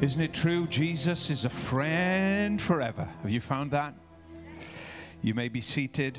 [0.00, 0.68] Isn't it true?
[0.68, 3.08] Jesus is a friend forever.
[3.22, 3.94] Have you found that?
[5.22, 6.16] You may be seated.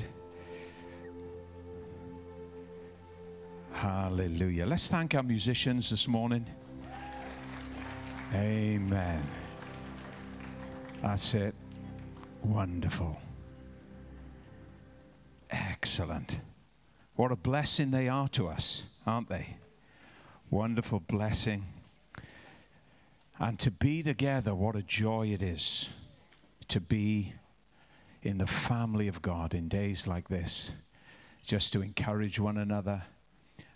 [3.72, 4.66] Hallelujah.
[4.66, 6.46] Let's thank our musicians this morning.
[8.34, 9.26] Amen.
[11.00, 11.54] That's it.
[12.42, 13.18] Wonderful.
[15.48, 16.40] Excellent.
[17.16, 19.56] What a blessing they are to us, aren't they?
[20.50, 21.64] Wonderful blessing.
[23.42, 25.88] And to be together, what a joy it is
[26.68, 27.32] to be
[28.22, 30.72] in the family of God in days like this,
[31.42, 33.04] just to encourage one another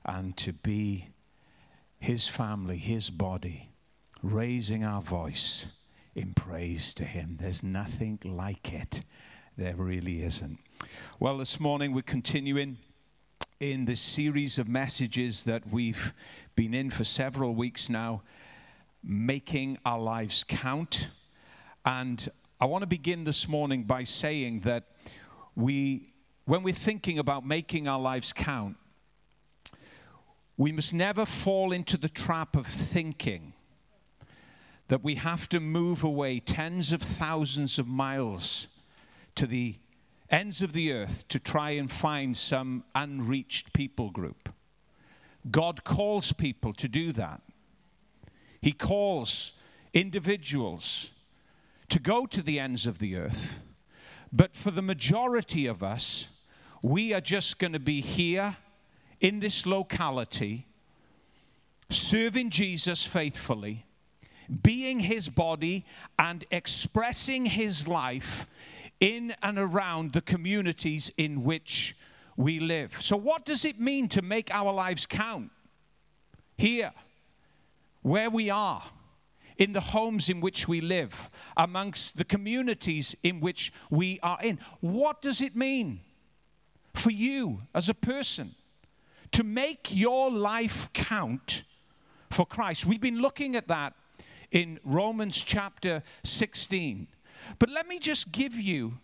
[0.04, 1.08] and to be
[1.98, 3.70] His family, His body,
[4.22, 5.66] raising our voice
[6.14, 7.38] in praise to Him.
[7.40, 9.02] There's nothing like it.
[9.56, 10.58] There really isn't.
[11.18, 12.76] Well, this morning we're continuing
[13.60, 16.12] in this series of messages that we've
[16.54, 18.22] been in for several weeks now
[19.04, 21.08] making our lives count.
[21.84, 22.28] And
[22.60, 24.84] I want to begin this morning by saying that
[25.54, 26.14] we,
[26.46, 28.76] when we're thinking about making our lives count,
[30.56, 33.52] we must never fall into the trap of thinking
[34.88, 38.68] that we have to move away tens of thousands of miles
[39.34, 39.76] to the
[40.30, 44.48] ends of the earth to try and find some unreached people group.
[45.50, 47.42] God calls people to do that.
[48.64, 49.52] He calls
[49.92, 51.10] individuals
[51.90, 53.60] to go to the ends of the earth.
[54.32, 56.28] But for the majority of us,
[56.80, 58.56] we are just going to be here
[59.20, 60.66] in this locality,
[61.90, 63.84] serving Jesus faithfully,
[64.62, 65.84] being his body,
[66.18, 68.46] and expressing his life
[68.98, 71.94] in and around the communities in which
[72.34, 72.96] we live.
[73.02, 75.50] So, what does it mean to make our lives count?
[76.56, 76.92] Here,
[78.04, 78.82] where we are,
[79.56, 84.58] in the homes in which we live, amongst the communities in which we are in.
[84.80, 86.00] What does it mean
[86.92, 88.54] for you as a person
[89.32, 91.62] to make your life count
[92.30, 92.84] for Christ?
[92.84, 93.94] We've been looking at that
[94.50, 97.08] in Romans chapter 16.
[97.58, 98.98] But let me just give you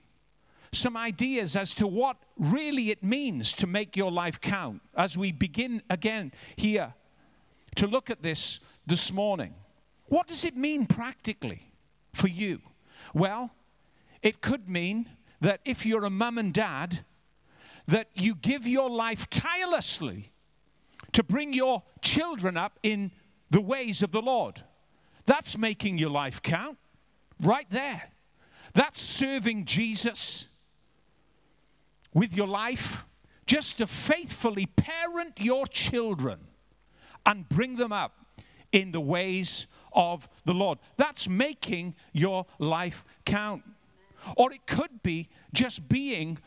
[0.73, 5.33] some ideas as to what really it means to make your life count as we
[5.33, 6.93] begin again here
[7.77, 9.55] to look at this this morning.
[10.07, 11.73] What does it mean practically
[12.13, 12.61] for you?
[13.15, 13.53] Well,
[14.21, 15.09] it could mean
[15.41, 17.05] that if you're a mum and dad,
[17.87, 20.33] that you give your life tirelessly
[21.13, 23.13] to bring your children up in
[23.49, 24.65] the ways of the Lord.
[25.25, 26.77] That's making your life count
[27.41, 28.11] right there.
[28.75, 30.49] That's serving Jesus
[32.13, 33.07] with your life,
[33.47, 36.41] just to faithfully parent your children
[37.25, 38.20] and bring them up
[38.73, 40.79] in the ways of the Lord.
[40.97, 43.63] That's making your life count.
[44.37, 46.39] Or it could be just being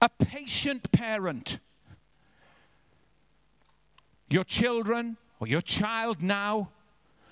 [0.00, 1.58] a patient parent.
[4.28, 6.70] Your children or your child now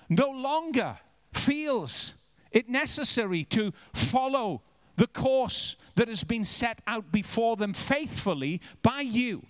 [0.09, 0.97] no longer
[1.31, 2.15] feels
[2.51, 4.61] it necessary to follow
[4.95, 9.45] the course that has been set out before them faithfully by you.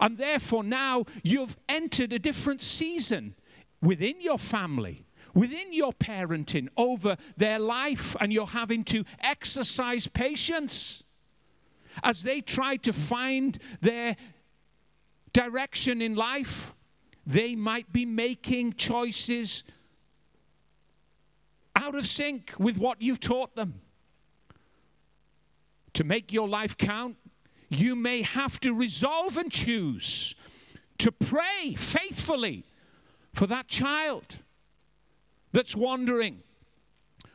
[0.00, 3.34] And therefore, now you've entered a different season
[3.80, 11.02] within your family, within your parenting, over their life, and you're having to exercise patience
[12.02, 14.16] as they try to find their
[15.32, 16.74] direction in life.
[17.26, 19.64] They might be making choices
[21.76, 23.80] out of sync with what you've taught them.
[25.94, 27.16] To make your life count,
[27.68, 30.34] you may have to resolve and choose
[30.98, 32.64] to pray faithfully
[33.38, 34.38] for that child
[35.52, 36.42] that's wandering,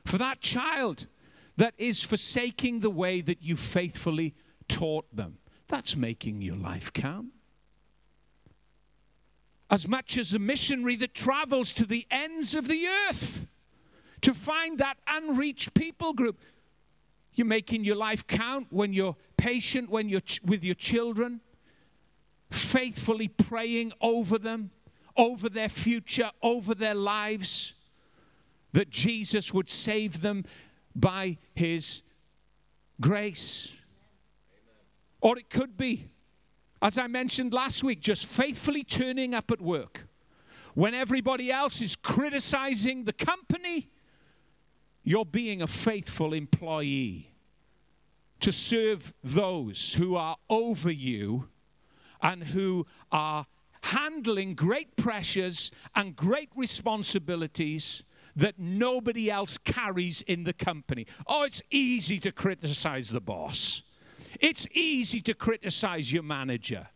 [0.03, 1.07] for that child
[1.55, 4.35] that is forsaking the way that you faithfully
[4.67, 5.37] taught them.
[5.69, 7.27] That's making your life count.
[9.69, 13.47] As much as a missionary that travels to the ends of the earth
[14.23, 16.37] to find that unreached people group.
[17.33, 21.39] You're making your life count when you're patient when you're ch- with your children,
[22.51, 24.71] faithfully praying over them,
[25.15, 27.73] over their future, over their lives,
[28.71, 30.45] that Jesus would save them
[30.95, 32.01] by his
[32.99, 33.73] grace.
[34.51, 34.75] Amen.
[35.21, 36.09] Or it could be,
[36.81, 40.07] as I mentioned last week, just faithfully turning up at work.
[40.73, 43.89] When everybody else is criticizing the company,
[45.03, 47.29] you're being a faithful employee
[48.39, 51.47] to serve those who are over you
[52.21, 53.45] and who are
[53.83, 58.03] handling great pressures and great responsibilities
[58.35, 61.05] that nobody else carries in the company.
[61.27, 63.83] Oh, it's easy to criticize the boss.
[64.39, 66.87] It's easy to criticize your manager,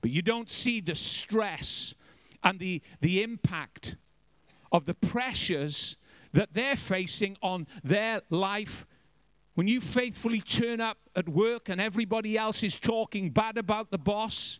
[0.00, 1.94] but you don't see the stress
[2.42, 3.96] and the, the impact
[4.72, 5.96] of the pressures
[6.32, 8.86] that they're facing on their life.
[9.54, 13.98] When you faithfully turn up at work and everybody else is talking bad about the
[13.98, 14.58] boss,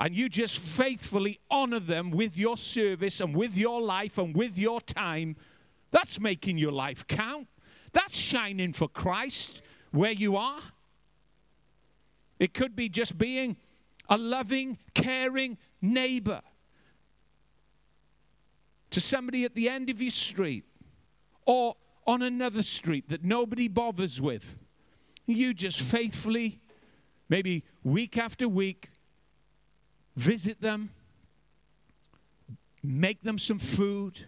[0.00, 4.56] and you just faithfully honor them with your service and with your life and with
[4.56, 5.36] your time,
[5.90, 7.46] that's making your life count.
[7.92, 9.60] That's shining for Christ
[9.90, 10.62] where you are.
[12.38, 13.58] It could be just being
[14.08, 16.40] a loving, caring neighbor
[18.88, 20.64] to somebody at the end of your street
[21.44, 21.76] or
[22.06, 24.56] on another street that nobody bothers with.
[25.26, 26.58] You just faithfully,
[27.28, 28.88] maybe week after week,
[30.16, 30.90] visit them,
[32.82, 34.26] make them some food,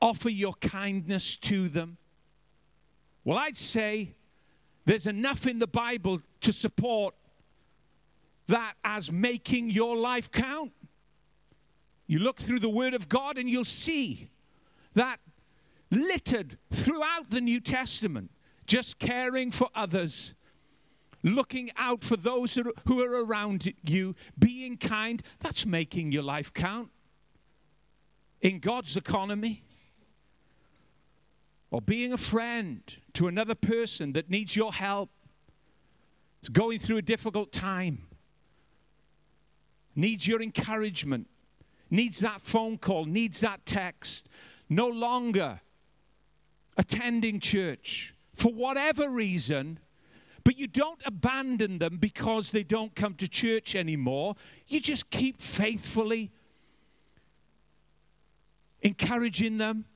[0.00, 1.96] offer your kindness to them.
[3.24, 4.14] Well, I'd say
[4.84, 7.14] there's enough in the Bible to support
[8.46, 10.72] that as making your life count.
[12.06, 14.30] You look through the Word of God and you'll see
[14.94, 15.18] that
[15.90, 18.30] littered throughout the New Testament,
[18.66, 20.34] just caring for others,
[21.34, 22.54] looking out for those
[22.86, 26.90] who are around you, being kind, that's making your life count.
[28.40, 29.64] In God's economy,
[31.70, 32.80] or being a friend
[33.14, 35.10] to another person that needs your help,
[36.42, 38.06] is going through a difficult time,
[39.96, 41.28] needs your encouragement,
[41.90, 44.28] needs that phone call, needs that text,
[44.68, 45.60] no longer
[46.76, 49.80] attending church for whatever reason,
[50.46, 54.36] but you don't abandon them because they don't come to church anymore.
[54.68, 56.30] You just keep faithfully
[58.80, 59.86] encouraging them.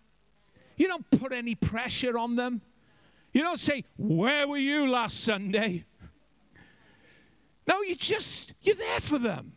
[0.76, 2.62] You don't put any pressure on them.
[3.32, 5.84] You don't say, Where were you last Sunday?
[7.68, 9.52] No, you just, you're there for them.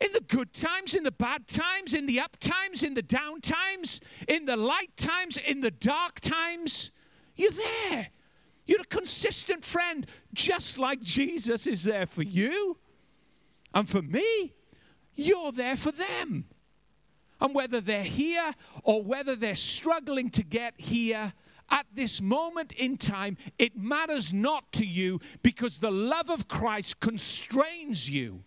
[0.00, 3.42] In the good times, in the bad times, in the up times, in the down
[3.42, 6.90] times, in the light times, in the dark times,
[7.36, 8.08] you're there.
[8.68, 12.76] You're a consistent friend, just like Jesus is there for you.
[13.74, 14.52] And for me,
[15.14, 16.44] you're there for them.
[17.40, 21.32] And whether they're here or whether they're struggling to get here,
[21.70, 26.98] at this moment in time, it matters not to you because the love of Christ
[27.00, 28.44] constrains you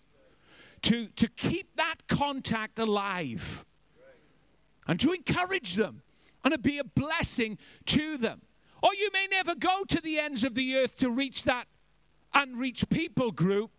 [0.84, 3.64] to, to keep that contact alive
[4.88, 6.02] and to encourage them
[6.44, 8.42] and to be a blessing to them.
[8.82, 11.68] Or you may never go to the ends of the earth to reach that
[12.34, 13.72] unreached people group,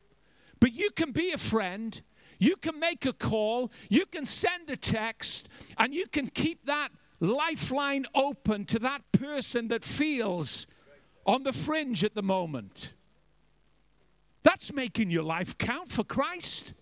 [0.61, 2.03] but you can be a friend.
[2.39, 6.91] You can make a call, you can send a text, and you can keep that
[7.21, 10.67] lifeline open to that person that feels
[11.25, 12.95] on the fringe at the moment.
[14.43, 16.75] That's making your life count for Christ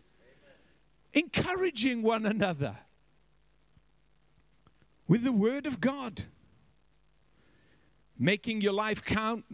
[1.13, 2.79] encouraging one another
[5.07, 6.25] with the Word of God.
[8.23, 9.47] Making your life count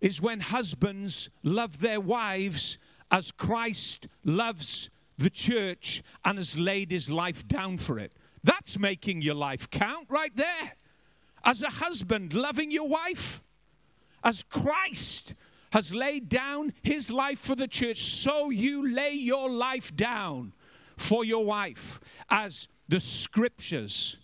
[0.00, 2.78] is when husbands love their wives
[3.10, 8.14] as Christ loves the church and has laid his life down for it.
[8.44, 10.74] That's making your life count right there.
[11.44, 13.42] As a husband loving your wife,
[14.22, 15.34] as Christ
[15.72, 20.52] has laid down his life for the church, so you lay your life down
[20.96, 21.98] for your wife,
[22.30, 24.18] as the scriptures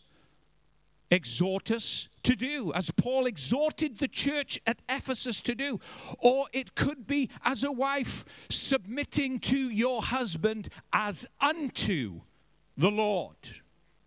[1.12, 5.78] exhort us to do, as Paul exhorted the church at Ephesus to do.
[6.18, 12.22] Or it could be as a wife submitting to your husband as unto
[12.76, 13.36] the Lord.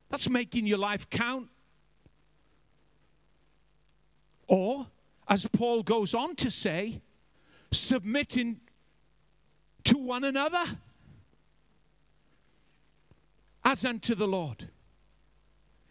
[0.09, 1.49] That's making your life count.
[4.47, 4.87] Or,
[5.27, 7.01] as Paul goes on to say,
[7.71, 8.61] submitting
[9.83, 10.77] to one another
[13.63, 14.69] as unto the Lord.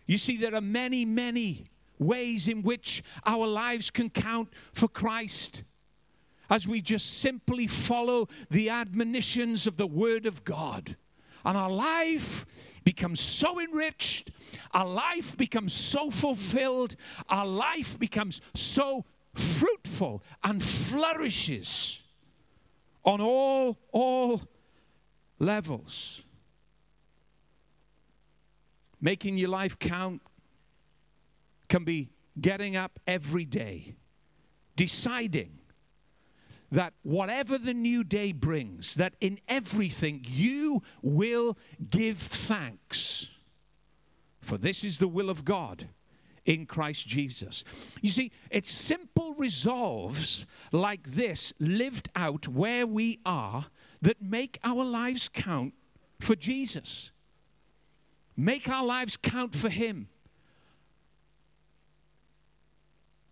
[0.06, 1.64] You see, there are many, many
[1.98, 5.62] ways in which our lives can count for Christ
[6.50, 10.96] as we just simply follow the admonitions of the Word of God.
[11.44, 12.44] And our life
[12.84, 14.30] becomes so enriched,
[14.72, 16.96] our life becomes so fulfilled,
[17.28, 22.02] our life becomes so fruitful and flourishes
[23.04, 24.42] on all, all
[25.38, 26.23] levels.
[29.04, 30.22] Making your life count
[31.68, 32.08] can be
[32.40, 33.96] getting up every day,
[34.76, 35.58] deciding
[36.72, 41.58] that whatever the new day brings, that in everything you will
[41.90, 43.28] give thanks
[44.40, 45.88] For this is the will of God
[46.46, 47.62] in Christ Jesus.
[48.00, 53.66] You see, it's simple resolves like this lived out where we are
[54.02, 55.74] that make our lives count
[56.20, 57.10] for Jesus.
[58.36, 60.08] Make our lives count for Him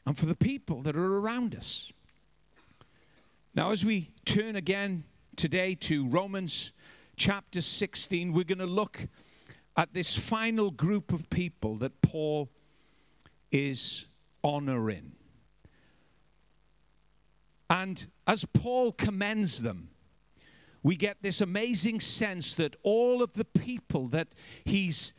[0.06, 1.92] and for the people that are around us.
[3.54, 5.04] Now, as we turn again
[5.36, 6.72] today to Romans
[7.16, 9.08] chapter 16, we're going to look
[9.76, 12.50] at this final group of people that Paul
[13.50, 14.06] is
[14.44, 15.12] honoring.
[17.68, 19.90] And as Paul commends them,
[20.82, 24.28] we get this amazing sense that all of the people that
[24.64, 25.12] he's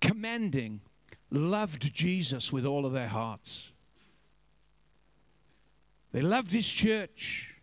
[0.00, 0.80] commending
[1.30, 3.72] loved Jesus with all of their hearts.
[6.12, 7.54] They loved his church.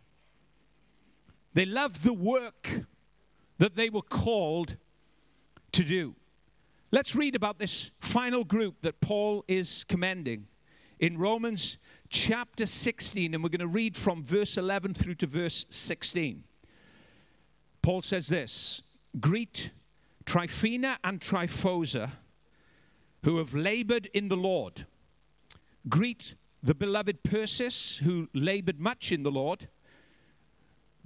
[1.54, 2.82] They loved the work
[3.58, 4.78] that they were called
[5.72, 6.16] to do.
[6.92, 10.48] Let's read about this final group that Paul is commending
[11.00, 11.78] in Romans
[12.10, 16.44] chapter 16, and we're going to read from verse 11 through to verse 16.
[17.86, 18.82] Paul says this
[19.20, 19.70] Greet
[20.26, 22.14] Tryphena and Tryphosa,
[23.22, 24.88] who have labored in the Lord.
[25.88, 29.68] Greet the beloved Persis, who labored much in the Lord.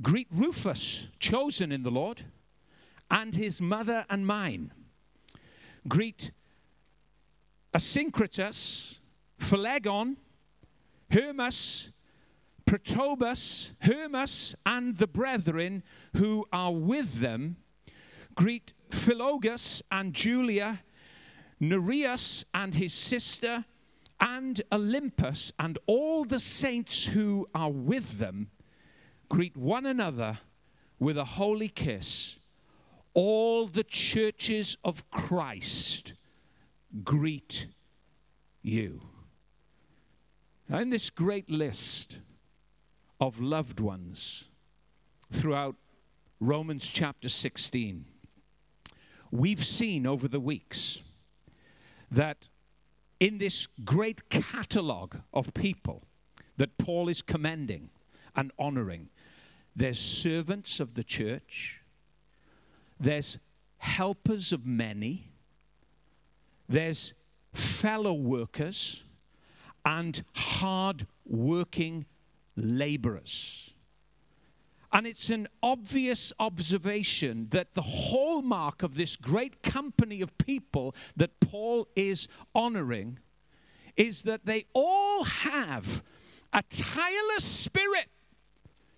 [0.01, 2.24] Greet Rufus, chosen in the Lord,
[3.12, 4.71] and his mother and mine.
[5.86, 6.31] Greet
[7.74, 9.00] Asyncritus,
[9.38, 10.15] Phlegon,
[11.12, 11.89] Hermas,
[12.69, 15.81] Patrobas, Hermas, and the brethren
[16.15, 17.57] who are with them.
[18.35, 20.83] Greet Philologus and Julia,
[21.59, 23.65] Nereus and his sister,
[24.19, 28.51] and Olympas, and all the saints who are with them
[29.29, 30.38] greet one another
[30.99, 32.38] with a holy kiss.
[33.15, 36.13] All the churches of Christ
[37.03, 37.65] greet
[38.61, 39.01] you.
[40.67, 42.19] Now, in this great list
[43.19, 44.45] of loved ones
[45.31, 45.75] throughout
[46.39, 48.05] Romans chapter 16,
[49.31, 51.01] we've seen over the weeks
[52.09, 52.47] that
[53.19, 56.03] in this great catalogue of people
[56.57, 57.89] that Paul is commending
[58.35, 59.09] and honoring,
[59.75, 61.81] there's servants of the church,
[62.99, 63.38] there's
[63.77, 65.31] helpers of many,
[66.67, 67.13] there's
[67.53, 69.03] fellow workers,
[69.85, 72.05] and hard working
[72.59, 73.73] laborers.
[74.91, 81.39] And it's an obvious observation that the hallmark of this great company of people that
[81.39, 83.19] Paul is honoring
[83.95, 86.03] is that they all have
[86.51, 88.07] a tireless spirit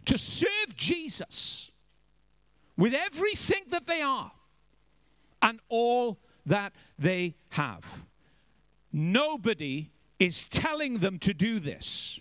[0.06, 1.72] to serve Jesus
[2.78, 4.32] with everything that they are
[5.42, 8.06] and all that they have.
[8.94, 12.21] Nobody is telling them to do this.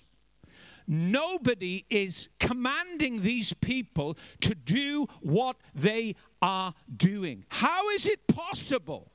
[0.92, 7.44] Nobody is commanding these people to do what they are doing.
[7.48, 9.12] How is it possible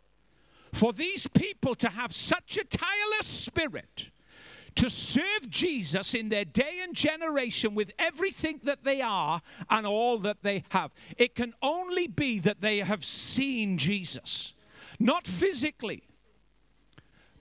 [0.71, 4.09] for these people to have such a tireless spirit?
[4.75, 10.17] to serve Jesus in their day and generation with everything that they are and all
[10.17, 10.91] that they have.
[11.17, 14.53] It can only be that they have seen Jesus,
[14.99, 16.03] not physically,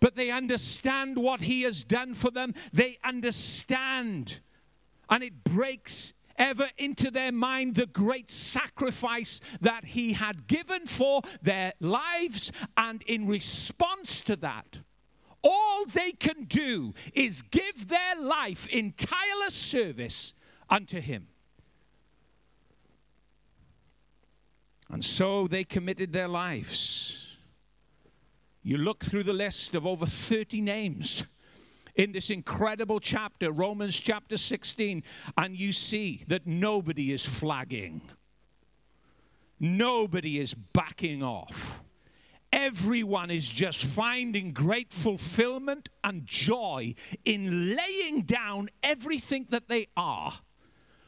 [0.04, 2.52] but they understand what he has done for them.
[2.75, 4.40] They understand.
[5.08, 11.23] And it breaks ever into their mind the great sacrifice that he had given for
[11.40, 12.52] their lives.
[12.76, 14.80] And in response to that,
[15.42, 20.34] all they can do is give their life in tireless service
[20.68, 21.28] unto him.
[24.90, 27.23] And so they committed their lives
[28.64, 31.25] you look through the list of over 30 names
[31.94, 35.02] in this incredible chapter, Romans chapter 16,
[35.37, 38.00] and you see that nobody is flagging.
[39.61, 41.83] Nobody is backing off.
[42.52, 46.94] Everyone is just finding great fulfillment and joy
[47.25, 50.33] in laying down everything that they are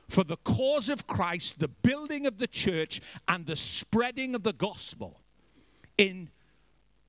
[0.09, 4.53] for the cause of Christ, the building of the church, and the spreading of the
[4.53, 5.21] gospel
[5.97, 6.29] in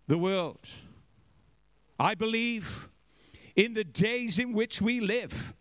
[0.07, 0.59] the world.
[1.99, 2.89] I believe
[3.55, 5.53] in the days in which we live,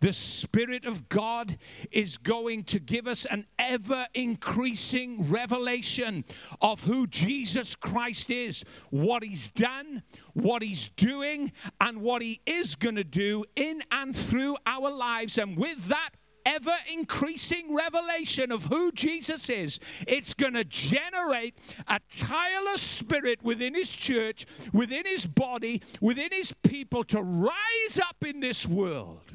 [0.00, 1.58] the Spirit of God
[1.90, 6.24] is going to give us an ever increasing revelation
[6.62, 12.76] of who Jesus Christ is, what He's done, what He's doing, and what He is
[12.76, 15.36] going to do in and through our lives.
[15.36, 16.10] And with that
[16.44, 21.54] ever increasing revelation of who Jesus is, it's going to generate
[21.88, 28.24] a tireless spirit within his church, within his body, within his people to rise up
[28.24, 29.32] in this world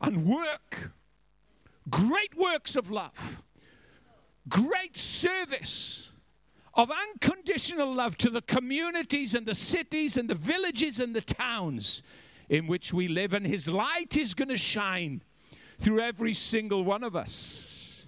[0.00, 0.92] and work
[1.88, 3.42] great works of love,
[4.48, 6.10] great service
[6.74, 12.02] of unconditional love to the communities and the cities and the villages and the towns
[12.48, 13.32] in which we live.
[13.32, 15.22] And His light is going to shine
[15.78, 18.06] through every single one of us.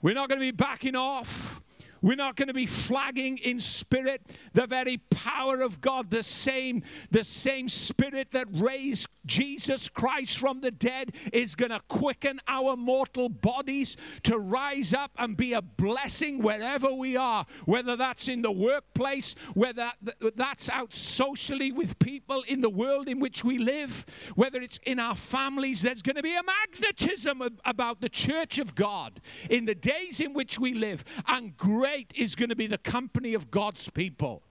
[0.00, 1.60] We're not going to be backing off.
[2.02, 4.22] We're not going to be flagging in spirit.
[4.52, 10.60] The very power of God, the same, the same spirit that raised Jesus Christ from
[10.60, 15.62] the dead is going to quicken our mortal bodies to rise up and be a
[15.62, 19.92] blessing wherever we are, whether that's in the workplace, whether
[20.34, 24.04] that's out socially with people in the world in which we live,
[24.34, 25.82] whether it's in our families.
[25.82, 30.32] There's going to be a magnetism about the church of God in the days in
[30.32, 34.42] which we live, and great is going to be the company of God's people.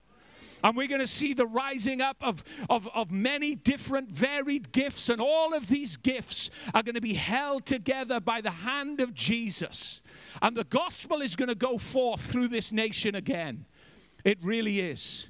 [0.64, 5.08] And we're going to see the rising up of, of, of many different varied gifts,
[5.08, 9.12] and all of these gifts are going to be held together by the hand of
[9.12, 10.02] Jesus.
[10.40, 13.66] And the gospel is going to go forth through this nation again.
[14.24, 15.26] It really is.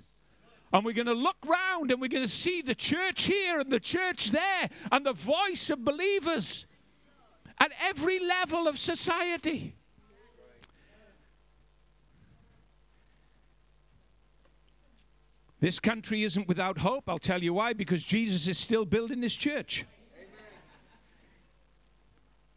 [0.72, 3.70] And we're going to look round and we're going to see the church here and
[3.70, 6.66] the church there and the voice of believers
[7.58, 9.76] at every level of society.
[15.62, 17.04] This country isn't without hope.
[17.08, 19.84] I'll tell you why because Jesus is still building his church.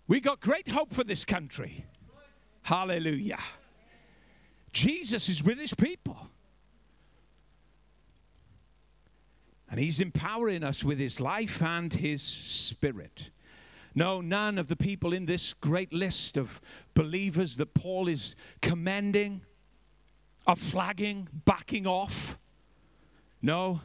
[0.08, 1.86] We got great hope for this country.
[2.64, 3.38] Hallelujah.
[4.74, 6.18] Jesus is with his people.
[9.70, 13.30] And he's empowering us with his life and his spirit.
[13.94, 16.60] No, none of the people in this great list of
[16.96, 19.42] believers that Paul is commending
[20.48, 22.40] are flagging, backing off.
[23.46, 23.82] No.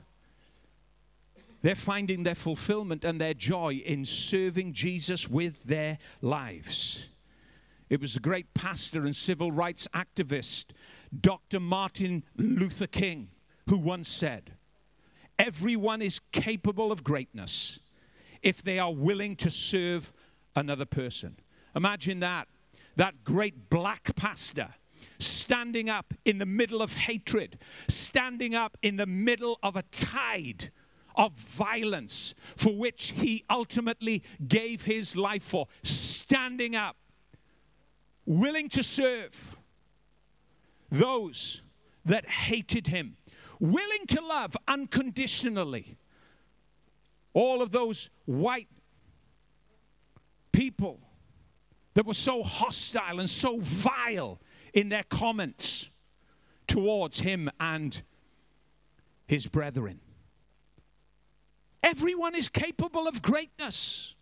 [1.61, 7.05] They're finding their fulfillment and their joy in serving Jesus with their lives.
[7.91, 10.69] It was the great pastor and civil rights activist,
[11.15, 11.61] Dr.
[11.61, 13.29] Martin Luther King,
[13.69, 14.53] who once said,
[15.39, 17.81] Everyone is capable of greatness
[18.41, 20.11] if they are willing to serve
[20.57, 21.37] another person.
[21.77, 22.49] Imagine that.
[22.97, 24.71] That great black pastor
[25.19, 27.59] standing up in the middle of hatred,
[27.89, 30.71] standing up in the middle of a tide
[31.17, 36.97] of violence for which he ultimately gave his life for, standing up,
[38.25, 39.57] willing to serve
[40.91, 41.63] those
[42.05, 43.17] that hated him,
[43.59, 45.97] willing to love unconditionally.
[47.33, 48.69] All of those white
[50.53, 51.01] people
[51.95, 54.41] that were so hostile and so vile
[54.73, 55.91] in their comments
[56.67, 58.03] towards him and
[59.27, 60.01] his brethren.
[61.83, 64.15] Everyone is capable of greatness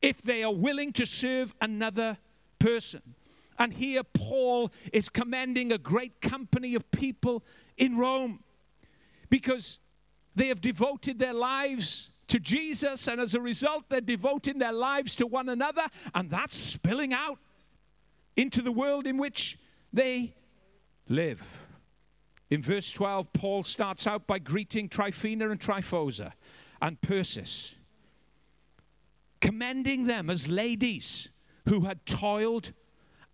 [0.00, 2.18] if they are willing to serve another
[2.58, 3.02] person.
[3.58, 7.44] And here Paul is commending a great company of people
[7.76, 8.42] in Rome
[9.28, 9.78] because
[10.34, 15.14] they have devoted their lives to Jesus, and as a result, they're devoting their lives
[15.16, 17.38] to one another, and that's spilling out
[18.36, 19.58] into the world in which
[19.92, 20.34] they
[21.08, 21.58] live.
[22.50, 26.32] In verse 12, Paul starts out by greeting Tryphena and Tryphosa
[26.80, 27.76] and Persis,
[29.40, 31.30] commending them as ladies
[31.68, 32.72] who had toiled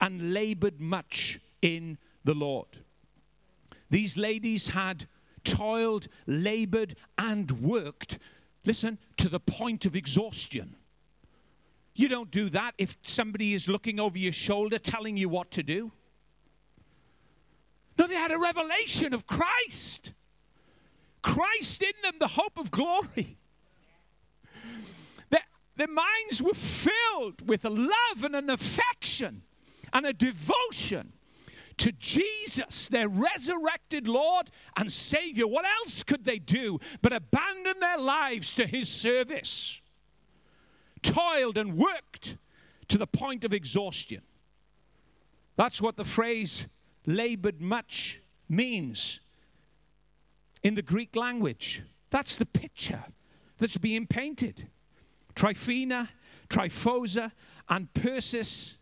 [0.00, 2.68] and labored much in the Lord.
[3.90, 5.08] These ladies had
[5.44, 8.18] toiled, labored, and worked,
[8.64, 10.76] listen, to the point of exhaustion.
[11.98, 15.64] You don't do that if somebody is looking over your shoulder telling you what to
[15.64, 15.90] do.
[17.98, 20.12] No, they had a revelation of Christ.
[21.22, 23.36] Christ in them, the hope of glory.
[25.30, 25.42] Their,
[25.74, 29.42] their minds were filled with a love and an affection
[29.92, 31.14] and a devotion
[31.78, 35.48] to Jesus, their resurrected Lord and Savior.
[35.48, 39.80] What else could they do but abandon their lives to His service?
[40.98, 42.36] Toiled and worked
[42.88, 44.22] to the point of exhaustion.
[45.56, 46.68] That's what the phrase
[47.06, 49.20] labored much means
[50.62, 51.82] in the Greek language.
[52.10, 53.04] That's the picture
[53.58, 54.68] that's being painted.
[55.34, 56.10] Tryphena,
[56.48, 57.32] Tryphosa,
[57.68, 58.78] and Persis.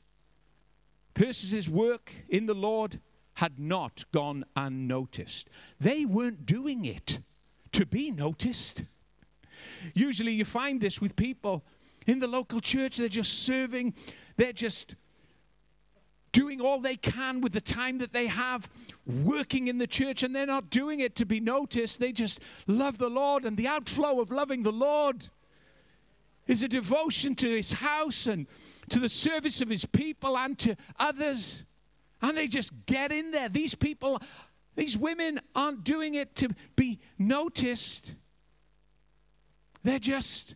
[1.14, 3.00] Persis's work in the Lord
[3.34, 5.48] had not gone unnoticed.
[5.80, 7.20] They weren't doing it
[7.72, 8.84] to be noticed.
[9.94, 11.64] Usually you find this with people
[12.06, 13.94] in the local church, they're just serving,
[14.36, 14.94] they're just
[16.32, 18.68] doing all they can with the time that they have
[19.06, 21.98] working in the church, and they're not doing it to be noticed.
[21.98, 25.28] They just love the Lord, and the outflow of loving the Lord
[26.46, 28.46] is a devotion to his house and
[28.90, 31.64] to the service of his people and to others.
[32.22, 33.48] And they just get in there.
[33.48, 34.22] These people,
[34.74, 38.14] these women aren't doing it to be noticed.
[39.82, 40.54] They're just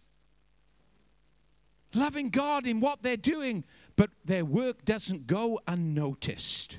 [1.95, 3.65] loving God in what they're doing,
[3.97, 6.79] but their work doesn't go unnoticed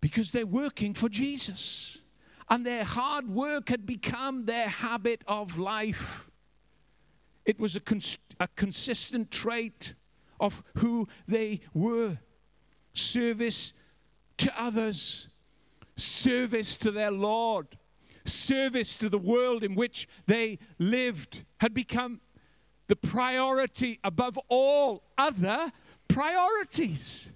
[0.00, 1.98] because they're working for Jesus.
[2.50, 6.28] And their hard work had become their habit of life.
[7.46, 9.94] It was a, cons- a consistent trait
[10.38, 12.18] of who they were
[12.92, 13.72] service
[14.38, 15.28] to others,
[15.96, 17.78] service to their Lord,
[18.24, 22.20] service to the world in which they lived had become
[22.86, 25.72] the priority above all other
[26.08, 27.32] priorities.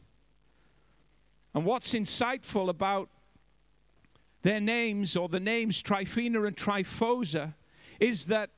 [1.55, 3.09] And what's insightful about
[4.43, 7.55] their names, or the names Tryphena and Tryphosa,
[7.99, 8.51] is that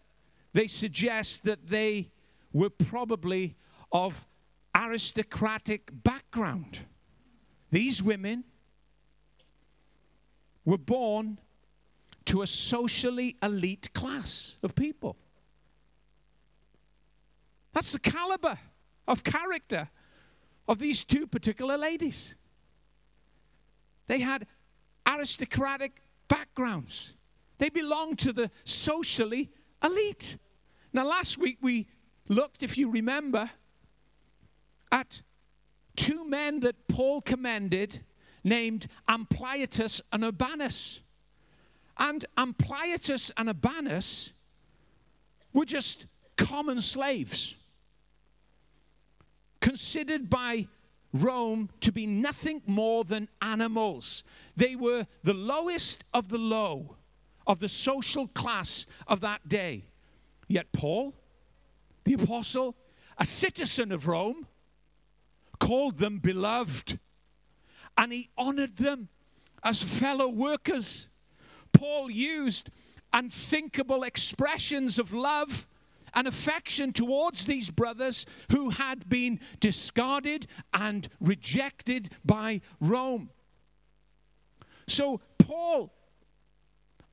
[0.53, 2.11] they suggest that they
[2.53, 3.57] were probably
[3.93, 4.27] of
[4.75, 6.81] aristocratic background.
[7.71, 8.45] These women
[10.65, 11.39] were born
[12.27, 15.17] to a socially elite class of people.
[17.73, 18.59] That's the caliber
[19.07, 19.89] of character
[20.69, 22.35] of these two particular ladies.
[24.07, 24.47] They had
[25.07, 27.15] aristocratic backgrounds,
[27.59, 29.51] they belonged to the socially
[29.83, 30.37] elite.
[30.93, 31.87] Now, last week we
[32.29, 33.51] looked, if you remember,
[34.91, 35.23] at
[35.95, 38.01] two men that Paul commended
[38.43, 41.01] named Ampliatus and Urbanus.
[41.99, 44.31] And Ampliatus and Urbanus
[45.53, 46.07] were just
[46.37, 47.57] common slaves
[49.61, 50.69] considered by
[51.13, 54.23] Rome to be nothing more than animals.
[54.57, 56.97] They were the lowest of the low
[57.47, 59.87] of the social class of that day.
[60.47, 61.15] Yet Paul,
[62.05, 62.77] the apostle,
[63.19, 64.47] a citizen of Rome,
[65.59, 66.99] called them beloved
[67.97, 69.09] and he honored them
[69.63, 71.07] as fellow workers.
[71.73, 72.71] Paul used
[73.13, 75.69] unthinkable expressions of love
[76.15, 83.31] and affection towards these brothers who had been discarded and rejected by Rome.
[84.89, 85.93] So, Paul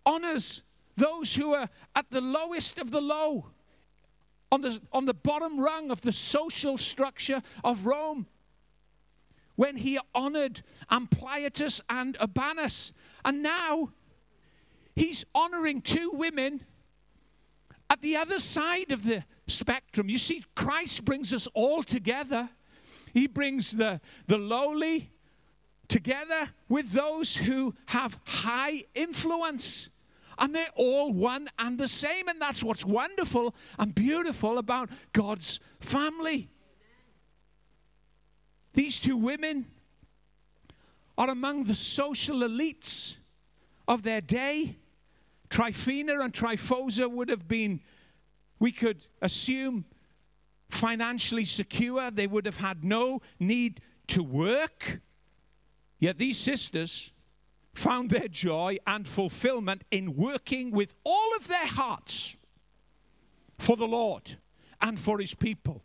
[0.05, 0.63] honors
[0.95, 3.51] those who are at the lowest of the low,
[4.51, 8.27] on the, on the bottom rung of the social structure of Rome.
[9.55, 12.93] When he honored Ampliatus and Urbanus.
[13.25, 13.89] And now
[14.95, 16.63] he's honoring two women
[17.89, 22.49] at the other side of the spectrum, you see, Christ brings us all together.
[23.13, 25.11] He brings the, the lowly
[25.87, 29.89] together with those who have high influence.
[30.37, 32.27] And they're all one and the same.
[32.27, 36.49] And that's what's wonderful and beautiful about God's family.
[38.73, 39.65] These two women
[41.17, 43.15] are among the social elites
[43.87, 44.75] of their day.
[45.49, 47.81] Tryphena and Tryphosa would have been,
[48.59, 49.85] we could assume,
[50.69, 52.11] financially secure.
[52.11, 54.99] They would have had no need to work.
[55.99, 57.11] Yet these sisters
[57.73, 62.35] found their joy and fulfillment in working with all of their hearts
[63.57, 64.37] for the Lord
[64.81, 65.83] and for his people,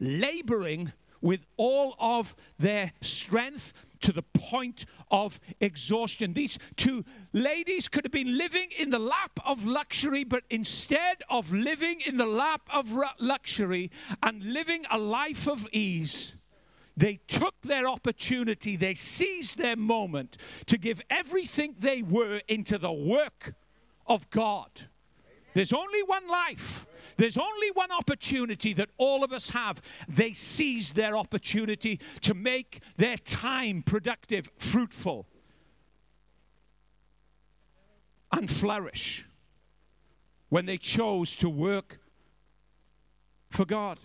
[0.00, 6.34] laboring with all of their strength to the point of exhaustion.
[6.34, 11.52] These two ladies could have been living in the lap of luxury, but instead of
[11.52, 13.90] living in the lap of luxury
[14.22, 16.34] and living a life of ease,
[16.96, 20.36] they took their opportunity, they seized their moment
[20.66, 23.54] to give everything they were into the work
[24.06, 24.88] of God.
[25.54, 26.86] There's only one life.
[27.16, 29.82] There's only one opportunity that all of us have.
[30.08, 35.26] They seized their opportunity to make their time productive, fruitful,
[38.30, 39.26] and flourish
[40.48, 42.00] when they chose to work
[43.50, 43.98] for God.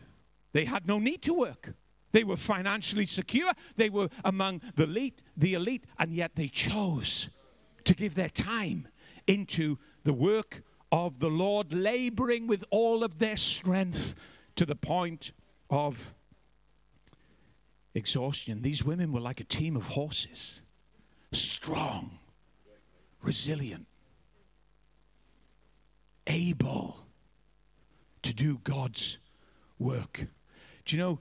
[0.51, 1.73] They had no need to work.
[2.11, 3.51] They were financially secure.
[3.75, 7.29] They were among the elite, the elite, and yet they chose
[7.83, 8.87] to give their time
[9.27, 14.15] into the work of the Lord, laboring with all of their strength
[14.55, 15.31] to the point
[15.69, 16.13] of
[17.93, 18.61] exhaustion.
[18.61, 20.61] These women were like a team of horses,
[21.31, 22.19] strong,
[23.21, 23.87] resilient,
[26.25, 26.97] able
[28.21, 29.17] to do God's
[29.79, 30.27] work.
[30.85, 31.19] Do you know,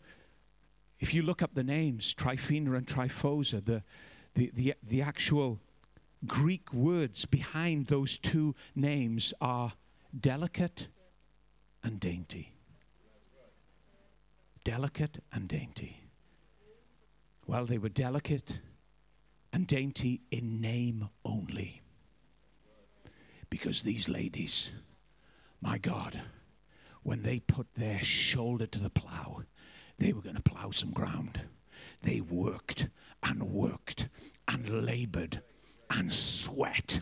[0.98, 3.83] if you look up the names, Tryphena and Tryphosa, the,
[4.35, 5.61] the, the, the actual
[6.26, 9.72] Greek words behind those two names are
[10.18, 10.88] delicate
[11.82, 12.54] and dainty.
[14.64, 16.02] Delicate and dainty.
[17.46, 18.58] Well, they were delicate
[19.52, 21.82] and dainty in name only.
[23.48, 24.72] Because these ladies,
[25.60, 26.20] my God,
[27.02, 29.42] when they put their shoulder to the plow,
[29.98, 31.42] they were going to plow some ground.
[32.02, 32.88] They worked
[33.22, 34.08] and worked
[34.48, 35.42] and labored
[35.90, 37.01] and sweat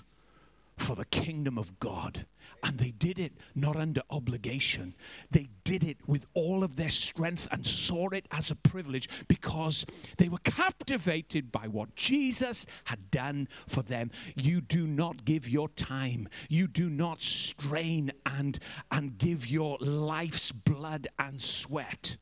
[0.76, 2.26] for the kingdom of God.
[2.62, 4.94] And they did it not under obligation.
[5.30, 9.84] They did it with all of their strength and saw it as a privilege because
[10.16, 14.10] they were captivated by what Jesus had done for them.
[14.34, 18.58] You do not give your time, you do not strain and,
[18.90, 22.16] and give your life's blood and sweat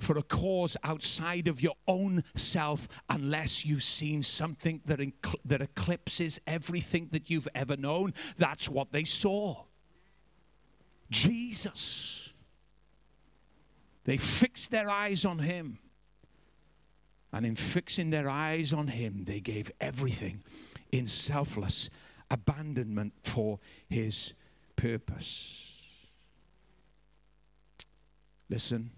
[0.00, 5.00] for a cause outside of your own self unless you've seen something that,
[5.44, 8.14] that eclipses everything that you've ever known.
[8.36, 9.64] That's what they saw.
[11.10, 12.30] Jesus.
[14.04, 15.78] They fixed their eyes on him.
[17.32, 20.42] And in fixing their eyes on him, they gave everything
[20.90, 21.88] in selfless
[22.28, 24.32] abandonment for his
[24.74, 25.66] purpose.
[28.48, 28.90] Listen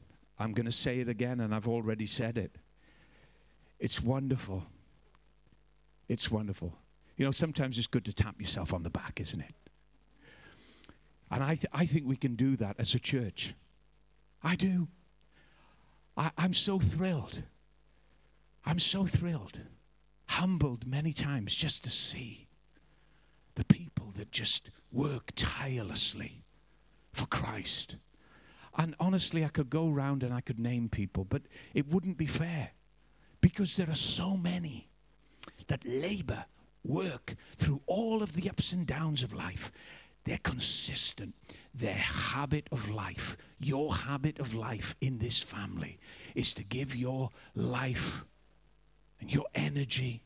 [0.43, 2.57] I'm going to say it again, and I've already said it.
[3.79, 4.65] It's wonderful.
[6.09, 6.75] It's wonderful.
[7.17, 9.55] You know, sometimes it's good to tap yourself on the back, isn't it?
[11.31, 13.55] And I, th- I think we can do that as a church.
[14.43, 14.89] I do.
[16.17, 17.45] I, I'm so thrilled.
[18.65, 19.61] I'm so thrilled,
[20.27, 22.49] humbled many times just to see
[23.55, 26.43] the people that just work tirelessly
[27.13, 27.97] for Christ.
[28.77, 31.43] And honestly, I could go around and I could name people, but
[31.75, 32.71] it wouldn't be fair
[33.41, 34.89] because there are so many
[35.67, 36.47] that labor,
[36.85, 39.71] work through all of the ups and downs of life.
[40.25, 41.35] They're consistent.
[41.75, 45.99] Their habit of life, your habit of life in this family,
[46.35, 48.25] is to give your life
[49.21, 50.23] and your energy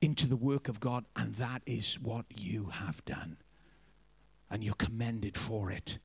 [0.00, 3.38] into the work of God, and that is what you have done.
[4.50, 5.98] And you're commended for it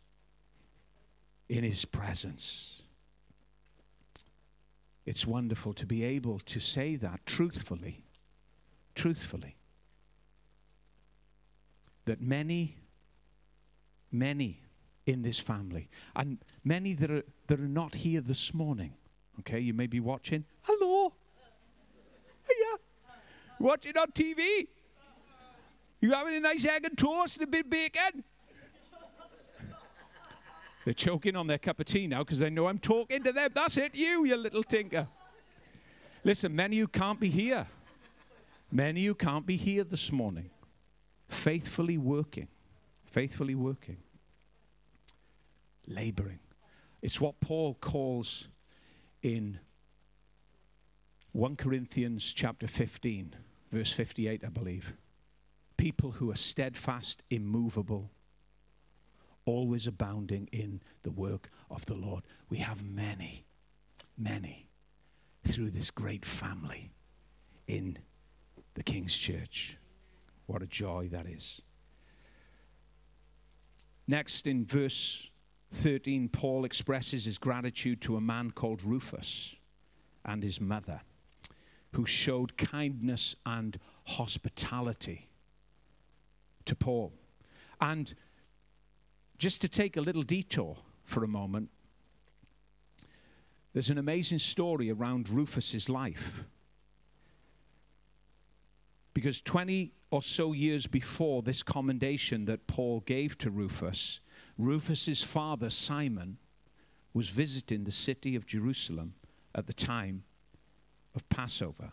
[1.49, 2.81] in His presence.
[5.05, 8.03] It's wonderful to be able to say that truthfully,
[8.95, 9.57] truthfully.
[12.05, 12.77] That many,
[14.11, 14.61] many
[15.05, 18.93] in this family, and many that are, that are not here this morning,
[19.39, 20.45] okay, you may be watching.
[20.61, 21.13] Hello.
[22.47, 22.79] Hiya.
[23.59, 24.67] Watching on TV.
[26.01, 28.23] You having a nice egg and toast and a bit of bacon?
[30.85, 33.51] They're choking on their cup of tea now because they know I'm talking to them.
[33.53, 35.07] That's it, you, you little tinker.
[36.23, 37.67] Listen, many you can't be here.
[38.71, 40.49] Many you can't be here this morning.
[41.29, 42.47] Faithfully working.
[43.05, 43.97] Faithfully working.
[45.87, 46.39] Laboring.
[47.01, 48.47] It's what Paul calls
[49.21, 49.59] in
[51.33, 53.35] 1 Corinthians chapter 15,
[53.71, 54.93] verse 58, I believe.
[55.77, 58.11] People who are steadfast, immovable,
[59.45, 62.23] always abounding in the work of the Lord.
[62.49, 63.45] We have many,
[64.17, 64.67] many
[65.45, 66.91] through this great family
[67.67, 67.97] in
[68.75, 69.77] the King's Church.
[70.45, 71.61] What a joy that is.
[74.07, 75.29] Next, in verse
[75.71, 79.55] 13, Paul expresses his gratitude to a man called Rufus
[80.25, 81.01] and his mother,
[81.93, 85.29] who showed kindness and hospitality
[86.65, 87.13] to Paul.
[87.79, 88.13] And
[89.43, 91.69] just to take a little detour for a moment,
[93.73, 96.45] there's an amazing story around Rufus's life.
[99.13, 104.21] Because 20 or so years before this commendation that Paul gave to Rufus,
[104.57, 106.37] Rufus's father, Simon,
[107.13, 109.13] was visiting the city of Jerusalem
[109.53, 110.23] at the time
[111.13, 111.91] of Passover.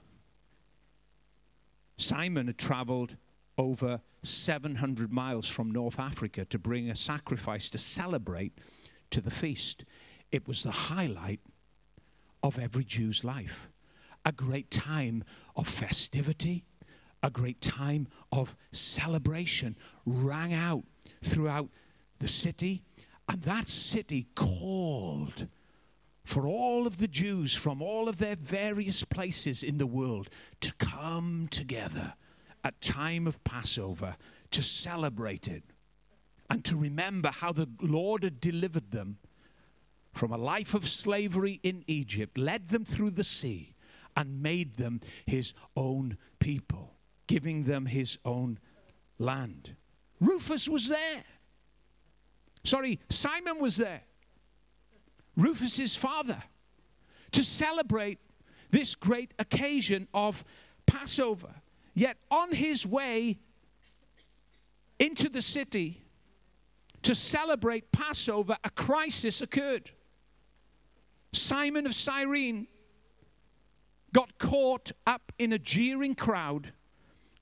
[1.98, 3.16] Simon had traveled
[3.58, 8.58] over 700 miles from North Africa to bring a sacrifice to celebrate
[9.10, 9.84] to the feast.
[10.30, 11.40] It was the highlight
[12.42, 13.68] of every Jew's life.
[14.24, 15.24] A great time
[15.56, 16.64] of festivity,
[17.22, 20.84] a great time of celebration rang out
[21.22, 21.68] throughout
[22.18, 22.82] the city,
[23.28, 25.48] and that city called
[26.24, 30.28] for all of the Jews from all of their various places in the world
[30.60, 32.14] to come together
[32.64, 34.16] at time of Passover
[34.50, 35.64] to celebrate it
[36.48, 39.18] and to remember how the Lord had delivered them
[40.12, 43.74] from a life of slavery in Egypt, led them through the sea,
[44.16, 46.94] and made them his own people,
[47.28, 48.58] giving them his own
[49.18, 49.76] land.
[50.20, 51.24] Rufus was there.
[52.64, 54.02] Sorry, Simon was there.
[55.36, 56.42] Rufus's father
[57.32, 58.18] to celebrate
[58.70, 60.44] this great occasion of
[60.86, 61.54] Passover.
[62.00, 63.40] Yet on his way
[64.98, 66.02] into the city
[67.02, 69.90] to celebrate Passover, a crisis occurred.
[71.34, 72.68] Simon of Cyrene
[74.14, 76.72] got caught up in a jeering crowd,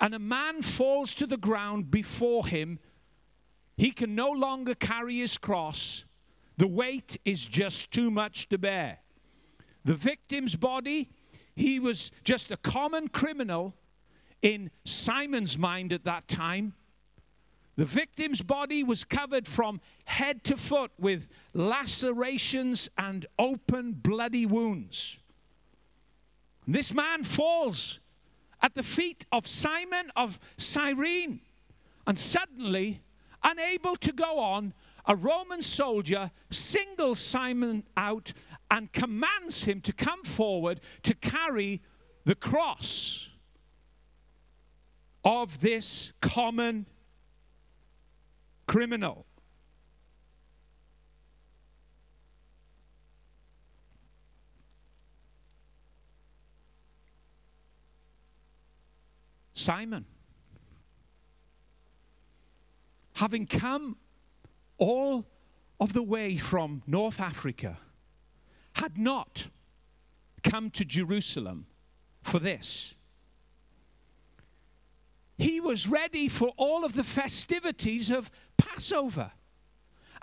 [0.00, 2.80] and a man falls to the ground before him.
[3.76, 6.04] He can no longer carry his cross.
[6.56, 8.98] The weight is just too much to bear.
[9.84, 11.10] The victim's body,
[11.54, 13.76] he was just a common criminal
[14.42, 16.74] in Simon's mind at that time.
[17.76, 25.16] The victim's body was covered from head to foot with lacerations and open bloody wounds.
[26.66, 28.00] This man falls
[28.60, 31.40] at the feet of Simon of Cyrene,
[32.06, 33.00] and suddenly,
[33.44, 34.74] unable to go on,
[35.06, 38.32] a Roman soldier singles Simon out
[38.70, 41.80] and commands him to come forward to carry
[42.24, 43.28] the cross
[45.28, 46.86] of this common
[48.66, 49.26] criminal.
[59.52, 60.06] Simon,
[63.16, 63.98] having come
[64.78, 65.26] all
[65.78, 67.76] of the way from North Africa,
[68.76, 69.48] had not
[70.42, 71.66] come to Jerusalem
[72.22, 72.94] for this.
[75.38, 79.32] He was ready for all of the festivities of Passover.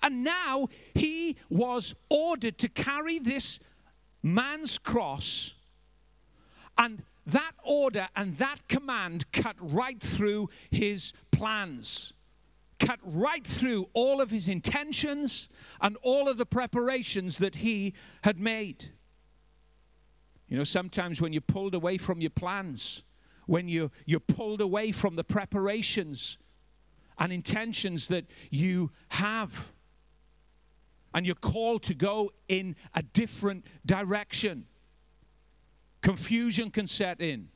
[0.03, 3.59] And now he was ordered to carry this
[4.21, 5.53] man's cross.
[6.77, 12.13] And that order and that command cut right through his plans,
[12.77, 15.47] cut right through all of his intentions
[15.79, 18.91] and all of the preparations that he had made.
[20.49, 23.01] You know, sometimes when you're pulled away from your plans,
[23.45, 26.37] when you, you're pulled away from the preparations
[27.17, 29.71] and intentions that you have.
[31.13, 34.65] And you're called to go in a different direction.
[36.01, 37.49] Confusion can set in,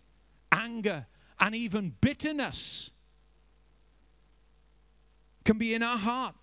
[0.51, 1.05] anger,
[1.39, 2.91] and even bitterness
[5.43, 6.35] can be in our heart.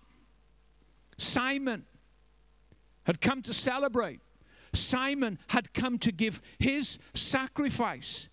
[1.17, 1.85] Simon
[3.03, 4.19] had come to celebrate.
[4.73, 8.29] Simon had come to give his sacrifice.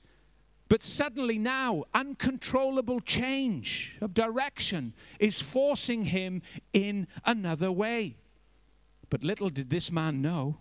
[0.74, 8.16] But suddenly now, uncontrollable change of direction is forcing him in another way.
[9.08, 10.58] But little did this man know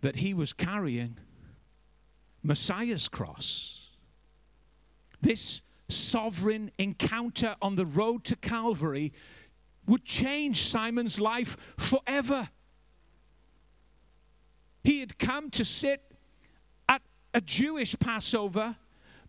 [0.00, 1.18] that he was carrying
[2.42, 3.90] Messiah's cross.
[5.20, 5.60] This
[5.90, 9.12] sovereign encounter on the road to Calvary
[9.86, 12.48] would change Simon's life forever.
[14.82, 16.02] He had come to sit
[16.88, 17.02] at
[17.34, 18.76] a Jewish Passover,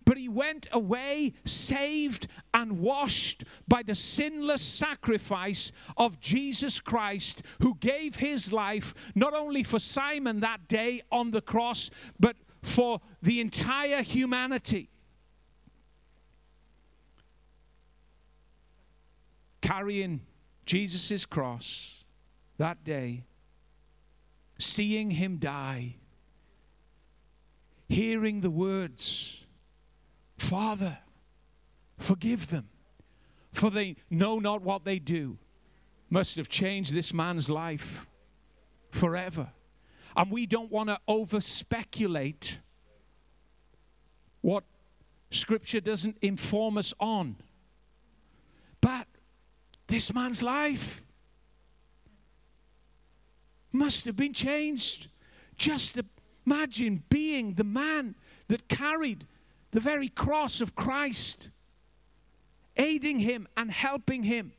[0.06, 7.76] but he went away saved and washed by the sinless sacrifice of Jesus Christ, who
[7.76, 13.40] gave his life not only for Simon that day on the cross, but for the
[13.40, 14.90] entire humanity.
[19.62, 20.22] Carrying
[20.66, 22.04] Jesus' cross
[22.58, 23.26] that day
[24.62, 25.96] seeing him die,
[27.90, 29.44] hearing the words,
[30.38, 30.98] Father,
[31.98, 32.70] forgive them,
[33.52, 35.38] for they know not what they do,
[36.10, 38.08] must have changed this man's life
[38.92, 39.52] forever.
[40.16, 42.60] And we don't want to over speculate
[44.42, 44.64] what
[45.30, 47.38] Scripture doesn't inform us on.
[48.82, 49.08] But
[49.88, 51.04] this man's life
[53.72, 55.08] must have been changed.
[55.58, 56.00] Just
[56.46, 58.16] imagine being the man
[58.48, 59.26] that carried
[59.72, 61.50] the very cross of Christ,
[62.76, 64.54] aiding him and helping him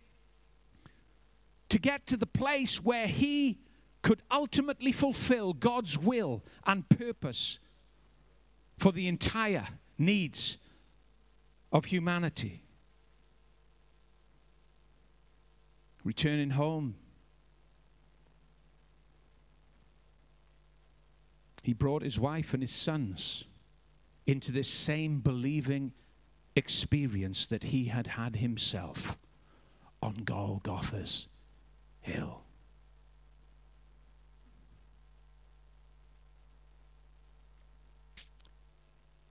[1.69, 3.59] to get to the place where he
[4.03, 7.59] could ultimately fulfill God's will and purpose
[8.77, 10.59] for the entire needs
[11.73, 12.65] of humanity.
[16.05, 16.97] Returning home,
[21.63, 23.45] he brought his wife and his sons
[24.27, 25.93] into this same believing
[26.55, 29.17] experience that he had had himself
[30.03, 31.29] on Golgotha's
[32.01, 32.43] hill.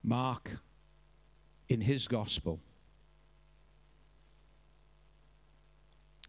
[0.02, 0.58] Mark,
[1.68, 2.60] in his gospel,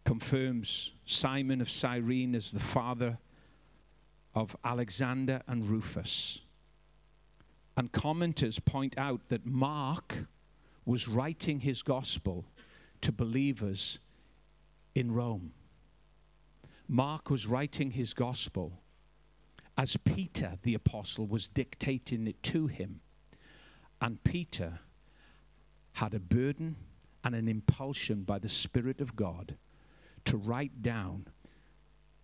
[0.04, 3.18] confirms Simon of Cyrene as the father
[4.34, 6.40] of Alexander and Rufus.
[7.76, 10.26] And commenters point out that Mark
[10.84, 12.44] was writing his gospel
[13.00, 13.98] to believers
[14.94, 15.52] in Rome.
[16.88, 18.72] Mark was writing his gospel
[19.76, 23.00] as Peter, the apostle, was dictating it to him.
[24.00, 24.80] And Peter
[25.94, 26.76] had a burden
[27.24, 29.56] and an impulsion by the Spirit of God
[30.26, 31.26] to write down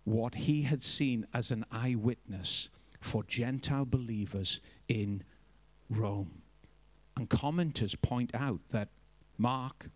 [0.03, 5.23] what he had seen as an eyewitness for Gentile believers in
[5.89, 6.41] Rome.
[7.15, 8.89] And commenters point out that
[9.37, 9.89] Mark,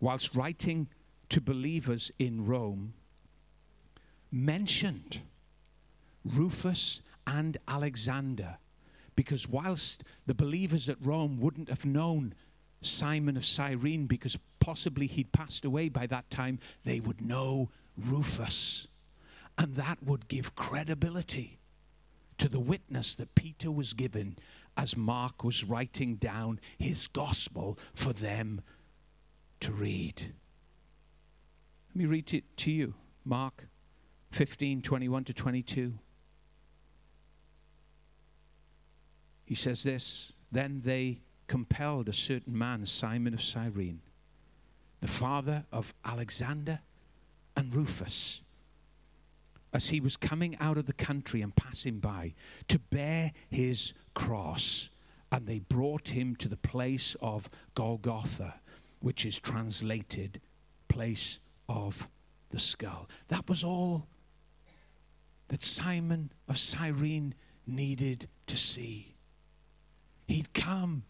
[0.00, 0.88] whilst writing
[1.28, 2.94] to believers in Rome,
[4.30, 5.20] mentioned
[6.24, 8.58] Rufus and Alexander
[9.16, 12.34] because whilst the believers at Rome wouldn't have known
[12.82, 18.86] Simon of Cyrene because possibly he'd passed away by that time, they would know Rufus.
[19.58, 21.58] And that would give credibility
[22.38, 24.36] to the witness that Peter was given
[24.76, 28.60] as Mark was writing down his gospel for them
[29.60, 30.34] to read.
[31.88, 32.94] Let me read it to you.
[33.24, 33.68] Mark
[34.32, 35.98] 15 21 to 22.
[39.46, 44.02] He says this Then they compelled a certain man, Simon of Cyrene,
[45.00, 46.80] the father of Alexander
[47.56, 48.40] and Rufus,
[49.72, 52.34] as he was coming out of the country and passing by,
[52.68, 54.90] to bear his cross.
[55.32, 58.60] And they brought him to the place of Golgotha,
[59.00, 60.40] which is translated
[60.88, 62.08] place of
[62.50, 63.08] the skull.
[63.28, 64.06] That was all
[65.48, 67.34] that Simon of Cyrene
[67.66, 69.16] needed to see.
[70.26, 71.04] He'd come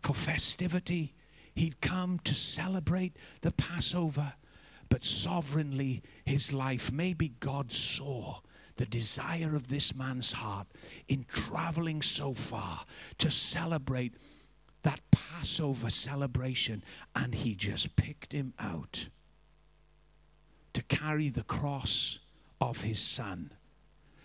[0.00, 1.14] for festivity.
[1.54, 4.34] He'd come to celebrate the Passover.
[4.90, 8.40] But sovereignly, his life, maybe God saw
[8.76, 10.66] the desire of this man's heart
[11.08, 12.84] in traveling so far
[13.18, 14.14] to celebrate
[14.82, 16.82] that Passover celebration,
[17.14, 19.08] and he just picked him out
[20.72, 22.18] to carry the cross
[22.60, 23.52] of his son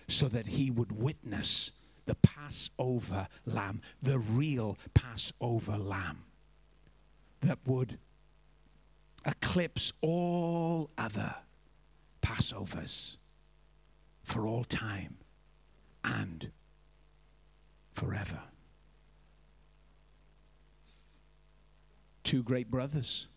[0.07, 1.71] so that he would witness
[2.05, 6.23] the Passover lamb, the real Passover lamb
[7.41, 7.97] that would
[9.25, 11.35] eclipse all other
[12.21, 13.17] Passovers
[14.23, 15.17] for all time
[16.03, 16.51] and
[17.93, 18.41] forever.
[22.23, 23.27] Two great brothers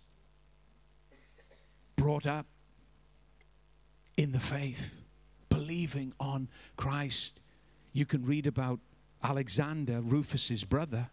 [1.96, 2.46] brought up
[4.16, 5.02] in the faith,
[5.48, 7.40] believing on Christ
[7.92, 8.80] you can read about
[9.22, 11.10] Alexander, Rufus's brother,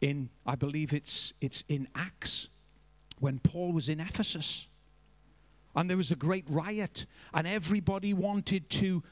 [0.00, 2.48] in, I believe it's, it's in Acts,
[3.18, 4.66] when Paul was in Ephesus.
[5.76, 9.02] And there was a great riot, and everybody wanted to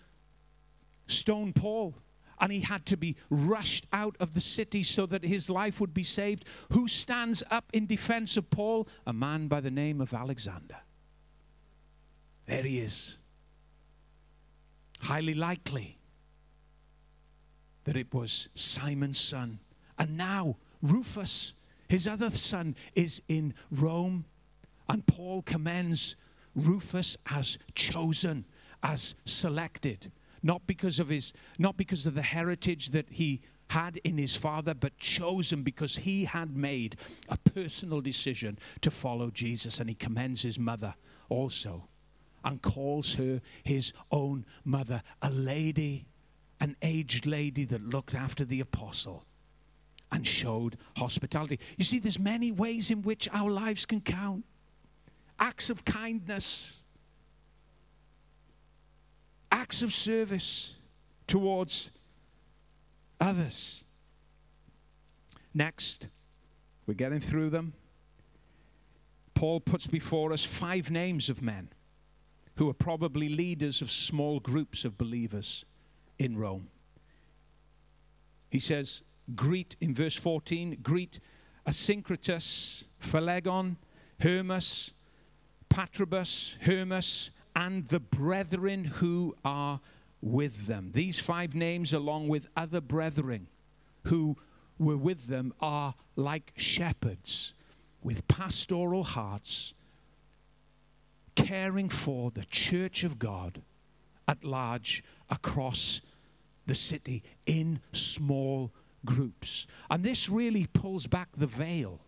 [1.08, 1.94] stone Paul.
[2.40, 5.94] And he had to be rushed out of the city so that his life would
[5.94, 6.44] be saved.
[6.72, 8.88] Who stands up in defense of Paul?
[9.06, 10.78] A man by the name of Alexander.
[12.46, 13.18] There he is
[15.02, 15.98] highly likely
[17.84, 19.58] that it was Simon's son.
[19.98, 21.54] And now Rufus,
[21.92, 24.24] his other son, is in Rome.
[24.88, 26.16] And Paul commends
[26.54, 28.46] Rufus as chosen,
[28.82, 30.10] as selected,
[30.42, 34.72] not because of his not because of the heritage that he had in his father,
[34.72, 36.96] but chosen because he had made
[37.28, 39.78] a personal decision to follow Jesus.
[39.78, 40.94] And he commends his mother
[41.28, 41.88] also
[42.42, 46.06] and calls her his own mother, a lady,
[46.58, 49.26] an aged lady that looked after the apostle
[50.12, 51.58] and showed hospitality.
[51.78, 54.44] You see, there's many ways in which our lives can count.
[55.40, 56.82] Acts of kindness,
[59.50, 60.74] acts of service
[61.26, 61.90] towards
[63.20, 63.84] others.
[65.54, 66.06] Next,
[66.86, 67.72] we're getting through them.
[69.34, 71.70] Paul puts before us five names of men
[72.56, 75.64] who are probably leaders of small groups of believers
[76.18, 76.68] in Rome.
[78.50, 79.02] He says,
[79.34, 81.20] Greet, in verse 14, greet
[81.66, 83.76] Asyncritus, Phlegon,
[84.20, 84.92] Hermas,
[85.70, 89.80] Patrobas, Hermas, and the brethren who are
[90.20, 90.90] with them.
[90.92, 93.48] These five names, along with other brethren
[94.04, 94.36] who
[94.78, 97.52] were with them, are like shepherds
[98.02, 99.74] with pastoral hearts,
[101.34, 103.62] caring for the church of God
[104.26, 106.00] at large across
[106.66, 108.72] the city in small
[109.04, 109.66] groups.
[109.90, 112.00] And this really pulls back the veil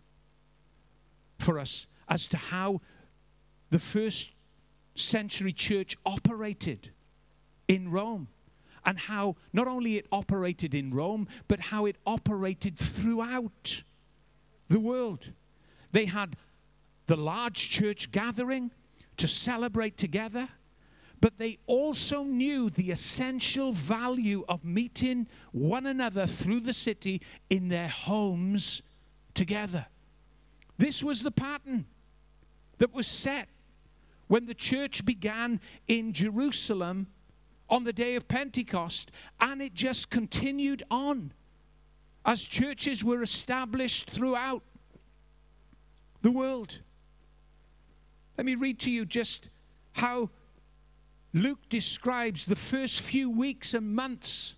[1.39, 2.81] for us as to how
[3.71, 4.33] the first
[4.95, 6.91] century church operated
[7.67, 8.29] in Rome
[8.85, 13.83] and how not only it operated in Rome, but how it operated throughout
[14.69, 15.33] the world.
[15.93, 16.37] They had
[17.07, 18.71] the large church gathering
[19.17, 20.49] to celebrate together,
[21.21, 27.69] but they also knew the essential value of meeting one another through the city in
[27.69, 28.83] their homes
[29.35, 29.87] together.
[30.77, 31.87] This was the pattern
[32.79, 33.49] that was set
[34.27, 37.07] when the church began in Jerusalem
[37.69, 39.11] on the day of Pentecost,
[39.41, 41.33] and it just continued on
[42.27, 44.63] as churches were established throughout
[46.23, 46.79] the world.
[48.37, 49.49] Let me read to you just
[49.93, 50.31] how
[51.35, 54.55] Luke describes the first few weeks and months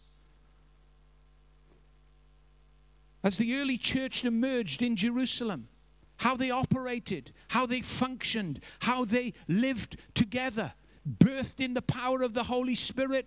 [3.25, 5.69] as the early church emerged in Jerusalem,
[6.19, 10.75] how they operated, how they functioned, how they lived together,
[11.09, 13.27] birthed in the power of the Holy Spirit,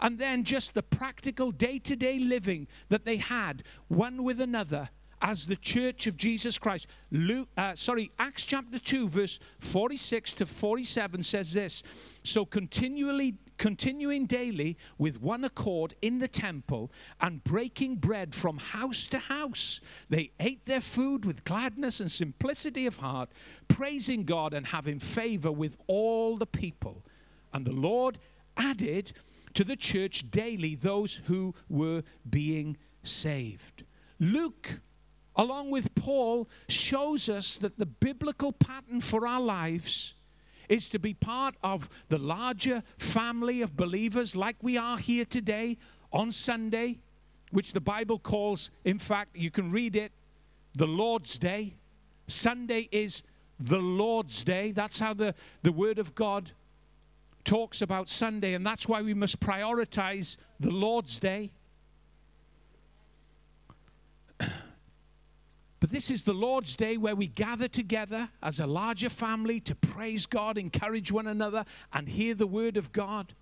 [0.00, 4.90] and then just the practical day to day living that they had one with another
[5.22, 6.86] as the church of Jesus Christ.
[7.10, 11.82] Luke, uh, sorry, Acts chapter 2, verse 46 to 47 says this
[12.24, 16.90] So continually, continuing daily with one accord in the temple
[17.20, 22.86] and breaking bread from house to house, they ate their food with gladness and simplicity
[22.86, 23.30] of heart,
[23.68, 27.04] praising God and having favor with all the people.
[27.52, 28.18] And the Lord
[28.56, 29.12] added
[29.54, 33.84] to the church daily those who were being saved.
[34.18, 34.80] Luke
[35.40, 40.12] along with Paul, shows us that the biblical pattern for our lives
[40.68, 45.78] is to be part of the larger family of believers like we are here today
[46.12, 46.98] on Sunday,
[47.52, 50.12] which the Bible calls, in fact, you can read it,
[50.74, 51.72] the Lord's Day.
[52.28, 53.22] Sunday is
[53.58, 54.72] the Lord's Day.
[54.72, 56.50] That's how the, the Word of God
[57.46, 61.50] talks about Sunday, and that's why we must prioritize the Lord's Day.
[65.80, 69.74] But this is the Lord's Day where we gather together as a larger family to
[69.74, 73.34] praise God, encourage one another, and hear the word of God.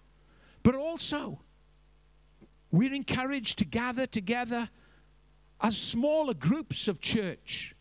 [0.62, 1.41] But also,
[2.70, 4.70] we're encouraged to gather together
[5.61, 7.74] as smaller groups of church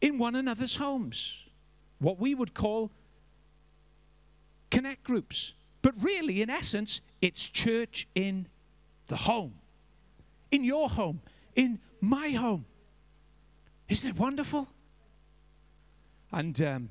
[0.00, 1.36] in one another's homes,
[2.00, 2.90] what we would call
[4.70, 5.52] connect groups.
[5.80, 8.48] But really, in essence, it's church in
[9.06, 9.54] the home,
[10.50, 11.20] in your home,
[11.54, 12.64] in my home.
[13.88, 14.68] Isn't it wonderful?
[16.30, 16.90] And um,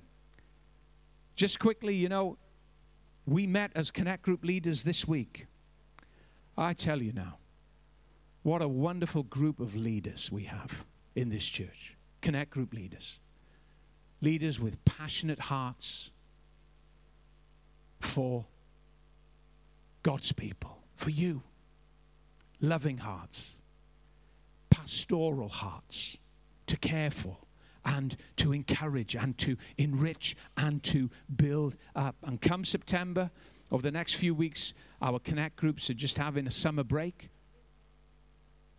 [1.36, 2.38] just quickly, you know,
[3.26, 5.46] we met as Connect Group leaders this week.
[6.58, 7.38] I tell you now,
[8.42, 10.86] what a wonderful group of leaders we have
[11.16, 11.96] in this church.
[12.22, 13.20] Connect Group leaders.
[14.22, 16.10] Leaders with passionate hearts
[18.00, 18.46] for
[20.02, 21.44] God's people, for you.
[22.60, 23.60] Loving hearts,
[24.72, 26.18] pastoral hearts
[26.68, 27.38] to care for
[27.84, 32.16] and to encourage and to enrich and to build up.
[32.24, 33.32] And come September,
[33.72, 37.30] over the next few weeks, our Connect groups are just having a summer break.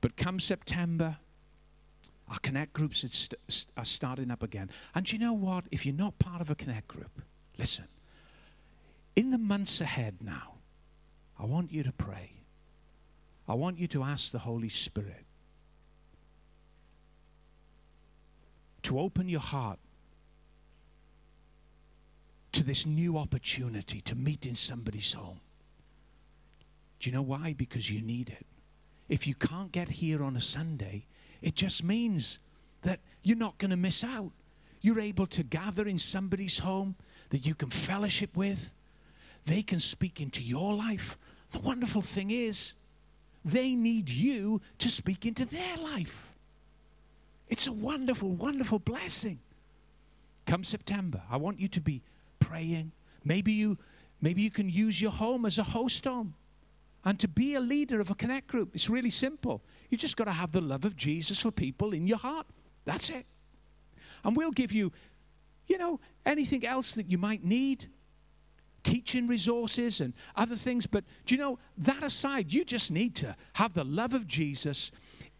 [0.00, 1.16] But come September,
[2.28, 4.70] our Connect groups are, st- are starting up again.
[4.94, 5.64] And you know what?
[5.70, 7.22] If you're not part of a Connect group,
[7.58, 7.86] listen.
[9.16, 10.54] In the months ahead now,
[11.38, 12.32] I want you to pray.
[13.48, 15.24] I want you to ask the Holy Spirit
[18.88, 19.78] to open your heart
[22.52, 25.40] to this new opportunity to meet in somebody's home.
[26.98, 27.52] Do you know why?
[27.52, 28.46] Because you need it.
[29.10, 31.04] If you can't get here on a Sunday,
[31.42, 32.38] it just means
[32.80, 34.30] that you're not going to miss out.
[34.80, 36.96] You're able to gather in somebody's home
[37.28, 38.70] that you can fellowship with.
[39.44, 41.18] They can speak into your life.
[41.52, 42.72] The wonderful thing is,
[43.44, 46.27] they need you to speak into their life.
[47.48, 49.40] It's a wonderful, wonderful blessing.
[50.46, 52.02] Come September, I want you to be
[52.40, 52.92] praying.
[53.24, 53.78] Maybe you,
[54.20, 56.34] maybe you can use your home as a host home
[57.04, 58.74] and to be a leader of a connect group.
[58.74, 59.62] It's really simple.
[59.88, 62.46] You just got to have the love of Jesus for people in your heart.
[62.84, 63.26] That's it.
[64.24, 64.92] And we'll give you,
[65.66, 67.88] you know, anything else that you might need.
[68.82, 70.86] teaching resources and other things.
[70.86, 74.90] But do you know, that aside, you just need to have the love of Jesus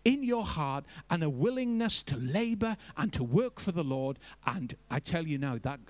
[0.04, 4.18] in your heart and a willingness to labor and to work for the Lord.
[4.46, 5.80] And I tell you now that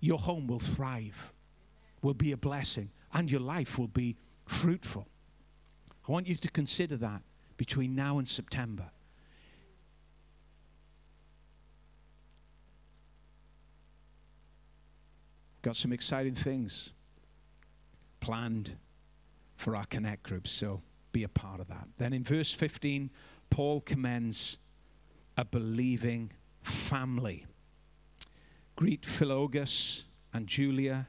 [0.00, 1.32] your home will thrive,
[2.02, 5.06] will be a blessing, and your life will be fruitful.
[6.08, 7.22] I want you to consider that
[7.56, 8.90] between now and September.
[15.62, 16.92] Got some exciting things
[18.18, 18.76] planned
[19.56, 20.82] for our Connect groups, so
[21.12, 21.86] be a part of that.
[21.98, 23.10] Then in verse 15,
[23.52, 24.56] Paul commends
[25.36, 26.32] a believing
[26.62, 27.44] family.
[28.76, 31.08] Greet Philologus and Julia,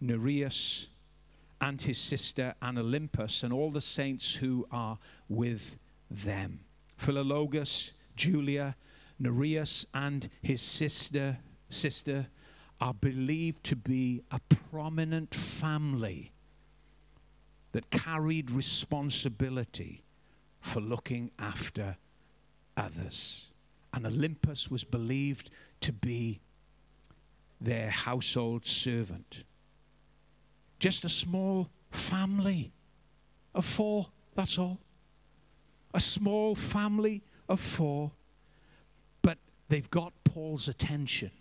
[0.00, 0.86] Nereus,
[1.60, 5.76] and his sister and Olympas, and all the saints who are with
[6.10, 6.60] them.
[6.98, 8.74] Philologus, Julia,
[9.18, 12.28] Nereus, and his sister, sister
[12.80, 14.40] are believed to be a
[14.70, 16.32] prominent family
[17.72, 20.02] that carried responsibility
[20.62, 21.98] for looking after
[22.76, 23.48] others.
[23.92, 25.50] And Olympas was believed
[25.82, 26.40] to be
[27.60, 29.42] their household servant.
[30.78, 32.72] Just a small family
[33.54, 34.78] of four, that's all.
[35.92, 38.12] A small family of four.
[39.20, 39.38] But
[39.68, 41.32] they've got Paul's attention.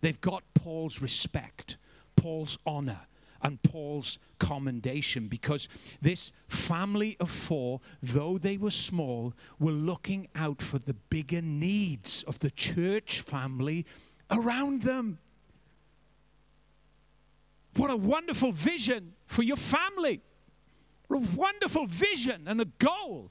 [0.00, 1.76] They've got Paul's respect,
[2.16, 3.00] Paul's honor,
[3.42, 5.68] and Paul's commendation because
[6.00, 12.22] this family of four, though they were small, were looking out for the bigger needs
[12.24, 13.86] of the church family
[14.30, 15.18] around them.
[17.76, 20.22] What a wonderful vision for your family!
[21.08, 23.30] A wonderful vision and a goal.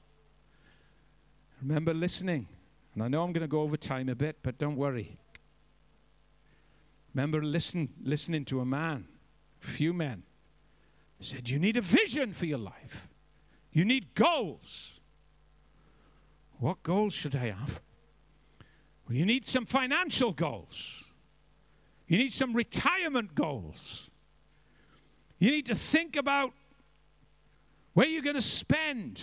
[1.60, 2.46] Remember listening.
[2.94, 5.18] And I know I'm going to go over time a bit, but don't worry.
[7.14, 9.06] Remember listen, listening to a man,
[9.60, 10.22] few men,
[11.20, 13.08] said, You need a vision for your life.
[13.72, 14.92] You need goals.
[16.58, 17.80] What goals should I have?
[19.06, 21.04] Well, you need some financial goals.
[22.08, 24.10] You need some retirement goals.
[25.38, 26.52] You need to think about
[27.92, 29.22] where you're going to spend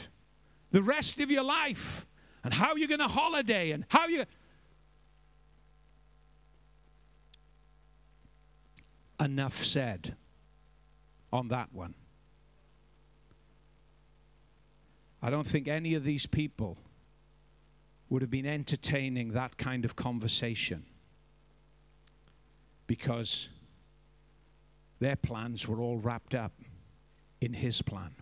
[0.71, 2.05] the rest of your life
[2.43, 4.25] and how you're going to holiday and how you
[9.19, 10.15] enough said
[11.33, 11.95] on that one.
[15.21, 16.77] I don't think any of these people
[18.09, 20.85] would have been entertaining that kind of conversation
[22.85, 23.49] because
[24.99, 26.53] their plans were all wrapped up
[27.41, 28.13] in his plan.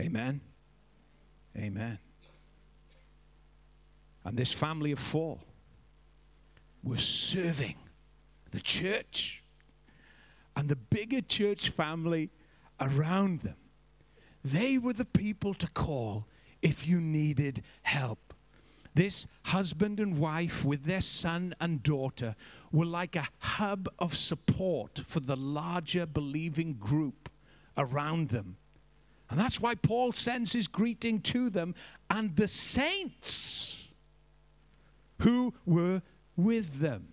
[0.00, 0.40] Amen.
[1.56, 1.98] Amen.
[4.24, 5.38] And this family of four
[6.82, 7.76] were serving
[8.52, 9.43] the church
[10.56, 12.30] and the bigger church family
[12.80, 13.56] around them.
[14.44, 16.26] They were the people to call
[16.62, 18.34] if you needed help.
[18.94, 22.36] This husband and wife, with their son and daughter,
[22.70, 27.28] were like a hub of support for the larger believing group
[27.76, 28.56] around them.
[29.30, 31.74] And that's why Paul sends his greeting to them
[32.08, 33.76] and the saints
[35.20, 36.02] who were
[36.36, 37.08] with them.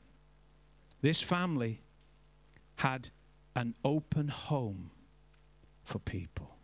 [1.01, 1.81] This family
[2.75, 3.09] had
[3.55, 4.91] an open home
[5.81, 6.55] for people.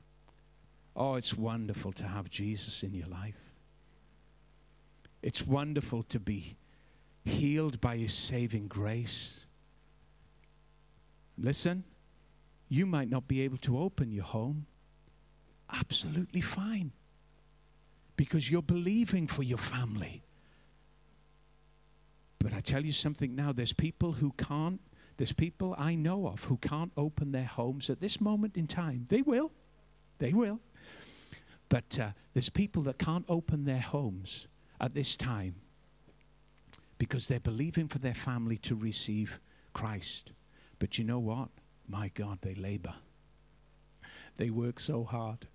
[0.96, 3.54] Oh, it's wonderful to have Jesus in your life.
[5.22, 6.58] It's wonderful to be
[7.26, 9.48] healed by his saving grace.
[11.38, 11.84] Listen,
[12.70, 14.66] you might not be able to open your home.
[15.72, 16.92] Absolutely fine.
[18.16, 20.24] Because you're believing for your family.
[22.40, 24.82] But I tell you something now there's people who can't
[25.18, 29.06] there's people I know of who can't open their homes at this moment in time.
[29.10, 29.52] They will.
[30.20, 30.60] They will.
[31.70, 34.48] But uh, there's people that can't open their homes
[34.80, 35.56] at this time
[36.98, 39.40] because they're believing for their family to receive
[39.74, 40.32] Christ.
[40.80, 41.50] But you know what?
[41.88, 42.94] My God, they labor.
[44.38, 45.48] They work so hard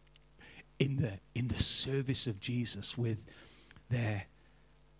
[0.78, 3.18] in the, in the service of Jesus with
[3.88, 4.24] their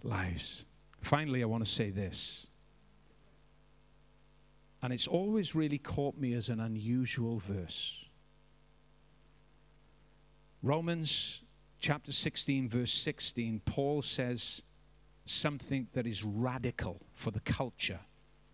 [0.03, 0.65] lives.
[1.01, 2.47] Finally, I want to say this
[4.83, 7.97] and it's always really caught me as an unusual verse.
[10.63, 11.41] Romans
[11.79, 14.63] chapter 16, verse 16, Paul says
[15.25, 18.01] something that is radical for the culture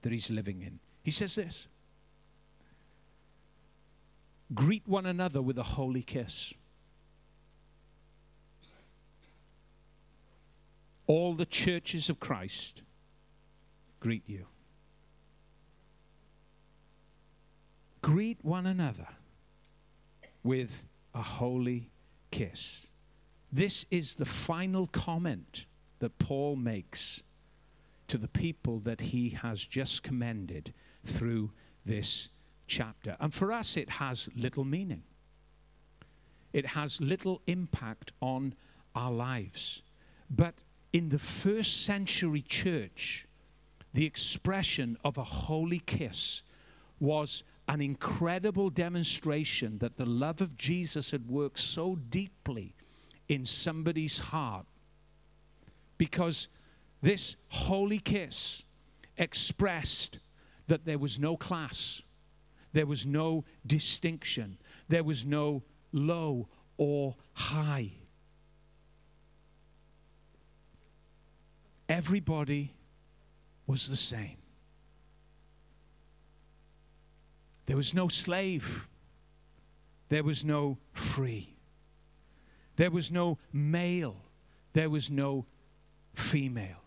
[0.03, 0.81] that he's living in.
[1.03, 1.67] He says this
[4.55, 6.53] Greet one another with a holy kiss.
[11.07, 12.83] All the churches of Christ
[13.99, 14.47] greet you.
[18.01, 19.09] Greet one another
[20.43, 20.83] with
[21.15, 21.91] a holy
[22.31, 22.87] kiss.
[23.53, 25.67] This is the final comment
[25.99, 27.23] that Paul makes
[28.09, 30.73] to the people that he has just commended
[31.05, 31.53] through
[31.85, 32.29] this
[32.67, 33.17] chapter.
[33.21, 35.03] And for us, it has little meaning,
[36.53, 38.55] it has little impact on
[38.95, 39.83] our lives.
[40.31, 43.27] But in the first century church,
[43.93, 46.43] the expression of a holy kiss
[47.01, 52.75] was an incredible demonstration that the love of Jesus had worked so deeply
[53.29, 54.67] in somebody's heart
[55.99, 56.49] because
[57.03, 58.63] this holy kiss
[59.19, 60.19] expressed
[60.67, 62.01] that there was no class,
[62.73, 64.57] there was no distinction,
[64.89, 65.63] there was no
[65.93, 66.49] low
[66.79, 67.91] or high.
[71.89, 72.75] Everybody
[73.67, 74.37] was the same.
[77.69, 78.89] There was no slave.
[80.09, 81.55] There was no free.
[82.77, 84.17] There was no male.
[84.73, 85.45] There was no
[86.15, 86.83] female.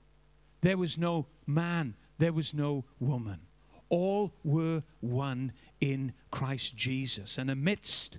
[0.61, 1.93] There was no man.
[2.17, 3.41] There was no woman.
[3.89, 7.37] All were one in Christ Jesus.
[7.37, 8.17] And amidst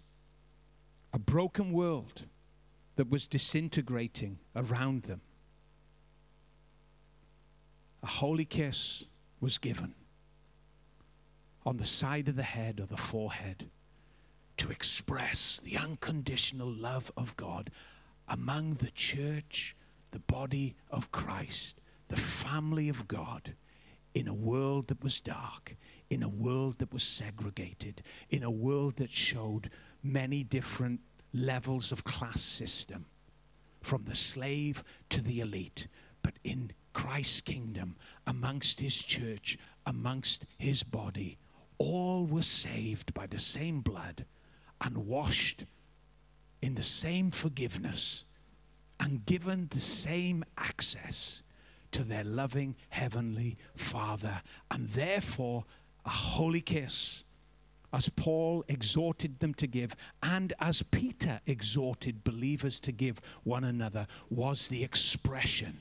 [1.12, 2.26] a broken world
[2.94, 5.20] that was disintegrating around them,
[8.04, 9.06] a holy kiss
[9.40, 9.94] was given
[11.64, 13.70] on the side of the head or the forehead
[14.56, 17.70] to express the unconditional love of God
[18.28, 19.76] among the church,
[20.10, 23.54] the body of Christ, the family of God,
[24.14, 25.76] in a world that was dark,
[26.10, 29.70] in a world that was segregated, in a world that showed
[30.02, 31.00] many different
[31.32, 33.06] levels of class system,
[33.80, 35.88] from the slave to the elite,
[36.22, 37.96] but in Christ's kingdom,
[38.26, 41.38] amongst his church, amongst his body,
[41.82, 44.24] all were saved by the same blood
[44.80, 45.64] and washed
[46.60, 48.24] in the same forgiveness
[49.00, 51.42] and given the same access
[51.90, 55.64] to their loving heavenly Father, and therefore
[56.06, 57.24] a holy kiss,
[57.92, 64.06] as Paul exhorted them to give, and as Peter exhorted believers to give one another,
[64.30, 65.80] was the expression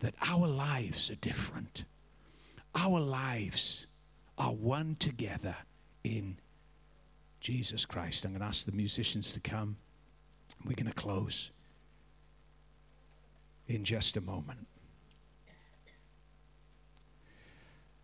[0.00, 1.84] that our lives are different.
[2.74, 3.86] Our lives
[4.38, 5.56] are one together
[6.04, 6.38] in
[7.40, 8.24] Jesus Christ.
[8.24, 9.76] I'm going to ask the musicians to come.
[10.64, 11.52] We're going to close
[13.66, 14.66] in just a moment.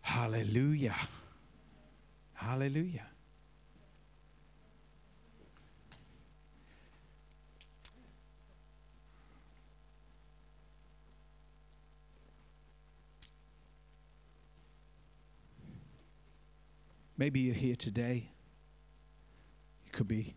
[0.01, 0.95] Hallelujah.
[2.33, 3.05] Hallelujah.
[17.19, 18.29] Maybe you're here today.
[19.85, 20.35] You could be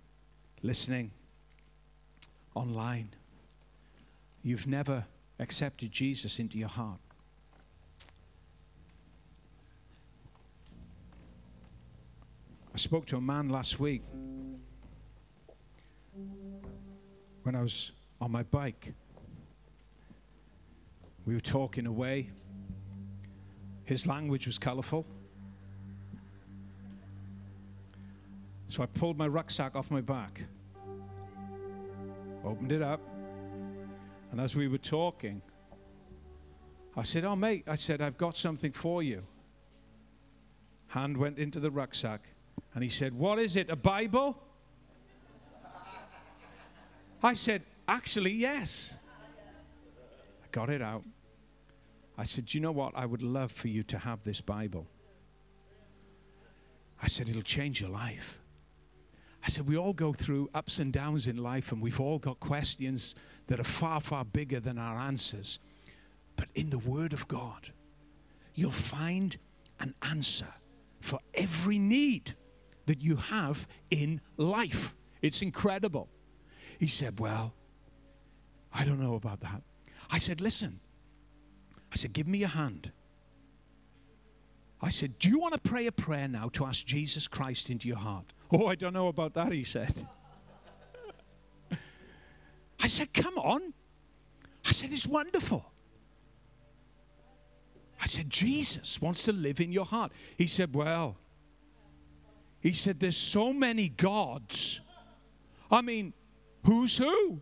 [0.64, 1.12] listening
[2.56, 3.10] online.
[4.42, 5.04] You've never
[5.38, 6.98] accepted Jesus into your heart.
[12.74, 14.02] I spoke to a man last week
[17.44, 18.92] when I was on my bike.
[21.26, 22.30] We were talking away.
[23.84, 25.06] His language was colorful.
[28.72, 30.44] So I pulled my rucksack off my back,
[32.42, 33.02] opened it up,
[34.30, 35.42] and as we were talking,
[36.96, 39.24] I said, Oh, mate, I said, I've got something for you.
[40.86, 42.30] Hand went into the rucksack,
[42.74, 44.42] and he said, What is it, a Bible?
[47.22, 48.96] I said, Actually, yes.
[50.42, 51.04] I got it out.
[52.16, 52.94] I said, you know what?
[52.96, 54.86] I would love for you to have this Bible.
[57.02, 58.38] I said, It'll change your life.
[59.44, 62.38] I said, we all go through ups and downs in life, and we've all got
[62.38, 63.14] questions
[63.48, 65.58] that are far, far bigger than our answers.
[66.36, 67.72] But in the Word of God,
[68.54, 69.36] you'll find
[69.80, 70.46] an answer
[71.00, 72.36] for every need
[72.86, 74.94] that you have in life.
[75.20, 76.08] It's incredible.
[76.78, 77.54] He said, Well,
[78.72, 79.62] I don't know about that.
[80.10, 80.80] I said, Listen,
[81.92, 82.92] I said, Give me your hand.
[84.80, 87.88] I said, Do you want to pray a prayer now to ask Jesus Christ into
[87.88, 88.32] your heart?
[88.52, 90.06] Oh, I don't know about that, he said.
[92.80, 93.72] I said, Come on.
[94.66, 95.64] I said, It's wonderful.
[98.00, 100.12] I said, Jesus wants to live in your heart.
[100.36, 101.16] He said, Well,
[102.60, 104.80] he said, There's so many gods.
[105.70, 106.12] I mean,
[106.64, 107.40] who's who?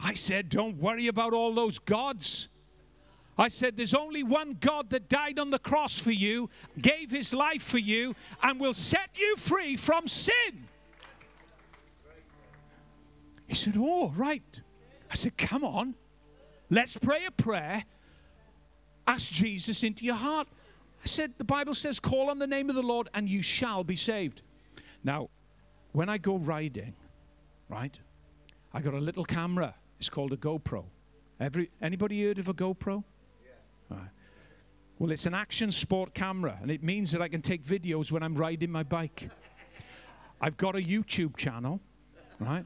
[0.00, 2.48] I said, Don't worry about all those gods.
[3.38, 7.32] I said, There's only one God that died on the cross for you, gave his
[7.32, 10.66] life for you, and will set you free from sin.
[13.46, 14.60] He said, Oh, right.
[15.10, 15.94] I said, Come on.
[16.68, 17.84] Let's pray a prayer.
[19.06, 20.48] Ask Jesus into your heart.
[21.02, 23.84] I said, The Bible says, Call on the name of the Lord and you shall
[23.84, 24.42] be saved.
[25.04, 25.30] Now,
[25.92, 26.94] when I go riding,
[27.68, 27.96] right,
[28.74, 29.74] I got a little camera.
[29.98, 30.84] It's called a GoPro.
[31.40, 33.04] Every, anybody heard of a GoPro?
[33.90, 34.10] Right.
[34.98, 38.22] Well, it's an action sport camera, and it means that I can take videos when
[38.22, 39.30] I'm riding my bike.
[40.40, 41.80] I've got a YouTube channel,
[42.40, 42.64] right?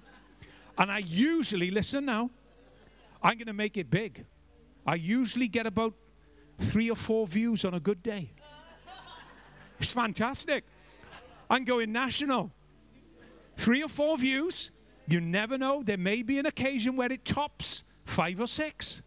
[0.78, 2.30] And I usually, listen now,
[3.22, 4.24] I'm going to make it big.
[4.86, 5.94] I usually get about
[6.58, 8.30] three or four views on a good day.
[9.78, 10.64] It's fantastic.
[11.50, 12.50] I'm going national.
[13.56, 14.70] Three or four views.
[15.06, 15.82] You never know.
[15.82, 19.02] There may be an occasion where it tops five or six.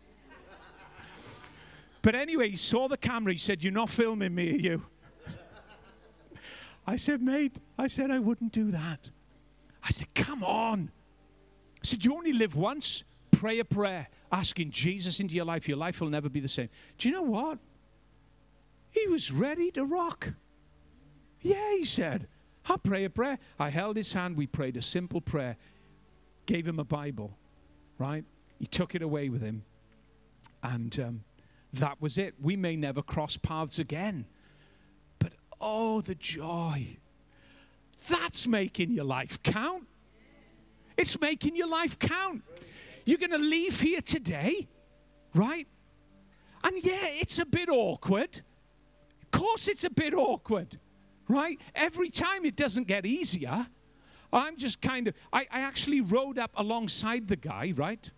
[2.06, 3.34] But anyway, he saw the camera.
[3.34, 4.86] He said, You're not filming me, are you?
[6.86, 9.10] I said, Mate, I said I wouldn't do that.
[9.84, 10.92] I said, Come on.
[11.82, 13.04] I said, You only live once.
[13.32, 15.68] Pray a prayer asking Jesus into your life.
[15.68, 16.70] Your life will never be the same.
[17.00, 17.58] Do you know what?
[18.92, 20.34] He was ready to rock.
[21.42, 22.28] Yeah, he said,
[22.70, 23.40] I'll pray a prayer.
[23.58, 24.38] I held his hand.
[24.38, 25.58] We prayed a simple prayer,
[26.46, 27.36] gave him a Bible,
[27.98, 28.26] right?
[28.60, 29.64] He took it away with him.
[30.62, 31.24] And um,
[31.78, 32.36] that was it.
[32.42, 34.26] We may never cross paths again.
[35.20, 36.98] But oh, the joy.
[38.08, 39.88] That's making your life count.
[40.98, 42.44] It's making your life count.
[43.06, 44.68] You're going to leave here today,
[45.34, 45.68] right?
[46.64, 48.42] And yeah, it's a bit awkward.
[49.22, 50.80] Of course, it's a bit awkward,
[51.28, 51.60] right?
[51.76, 53.68] Every time it doesn't get easier.
[54.34, 58.10] I'm just kind of, I, I actually rode up alongside the guy, right?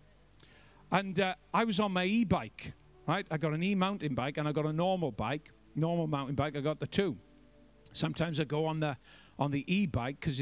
[0.91, 2.73] And uh, I was on my e bike,
[3.07, 3.25] right?
[3.31, 6.55] I got an e mountain bike and I got a normal bike, normal mountain bike.
[6.55, 7.17] I got the two.
[7.93, 8.97] Sometimes I go on the
[9.39, 10.41] on the e bike because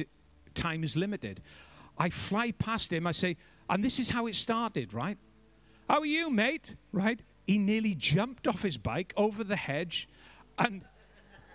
[0.53, 1.41] time is limited.
[1.97, 3.07] I fly past him.
[3.07, 3.38] I say,
[3.70, 5.18] and this is how it started, right?
[5.89, 6.76] How are you, mate?
[6.91, 7.20] Right?
[7.45, 10.09] He nearly jumped off his bike over the hedge.
[10.57, 10.84] And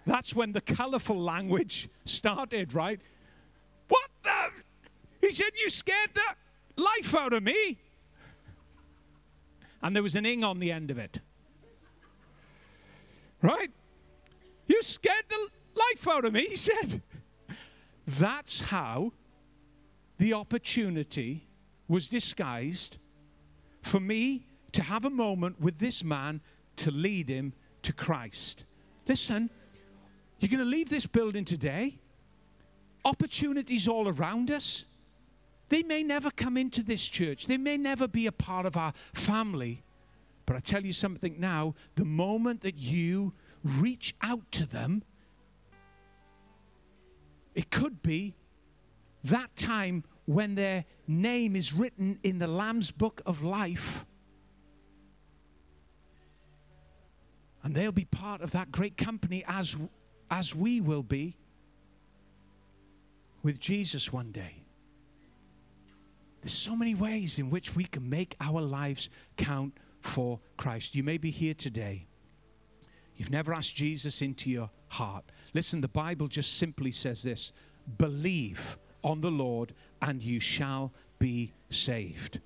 [0.06, 3.00] that's when the colorful language started, right?
[3.88, 4.50] What the?
[5.20, 7.78] He said, You scared the life out of me.
[9.82, 11.20] And there was an ing on the end of it.
[13.42, 13.70] Right?
[14.66, 17.02] You scared the life out of me, he said.
[18.06, 19.12] That's how
[20.18, 21.46] the opportunity
[21.88, 22.98] was disguised
[23.82, 26.40] for me to have a moment with this man
[26.76, 27.52] to lead him
[27.82, 28.64] to Christ.
[29.08, 29.50] Listen,
[30.38, 31.98] you're going to leave this building today.
[33.04, 34.84] Opportunities all around us.
[35.70, 38.92] They may never come into this church, they may never be a part of our
[39.14, 39.82] family.
[40.44, 45.04] But I tell you something now the moment that you reach out to them,
[47.54, 48.34] it could be
[49.22, 54.04] that time when their name is written in the Lamb's book of life.
[57.62, 59.76] And they'll be part of that great company as,
[60.30, 61.36] as we will be
[63.42, 64.59] with Jesus one day.
[66.40, 70.94] There's so many ways in which we can make our lives count for Christ.
[70.94, 72.06] You may be here today.
[73.16, 75.24] You've never asked Jesus into your heart.
[75.52, 77.52] Listen, the Bible just simply says this
[77.98, 82.40] believe on the Lord and you shall be saved.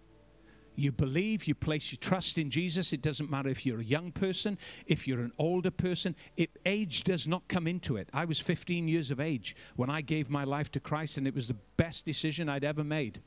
[0.77, 2.93] You believe, you place your trust in Jesus.
[2.93, 7.05] It doesn't matter if you're a young person, if you're an older person, it, age
[7.05, 8.09] does not come into it.
[8.13, 11.35] I was 15 years of age when I gave my life to Christ, and it
[11.35, 13.21] was the best decision I'd ever made.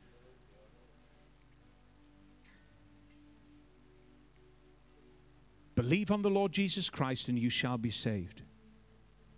[5.78, 8.42] Believe on the Lord Jesus Christ, and you shall be saved.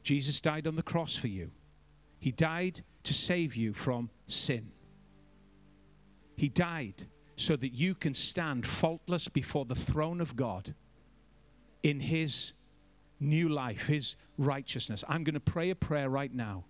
[0.04, 1.52] Jesus died on the cross for you,
[2.18, 4.72] He died to save you from sin.
[6.38, 10.76] He died so that you can stand faultless before the throne of God
[11.84, 12.54] in His
[13.20, 15.04] new life, His righteousness.
[15.10, 16.64] I'm going to pray a prayer right now.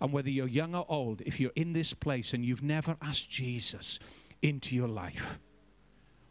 [0.00, 3.30] And whether you're young or old, if you're in this place and you've never asked
[3.30, 4.00] Jesus
[4.42, 5.38] into your life,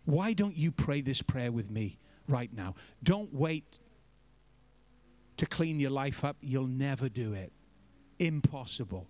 [0.03, 2.75] why don't you pray this prayer with me right now?
[3.03, 3.79] Don't wait
[5.37, 6.37] to clean your life up.
[6.41, 7.51] You'll never do it.
[8.19, 9.07] Impossible.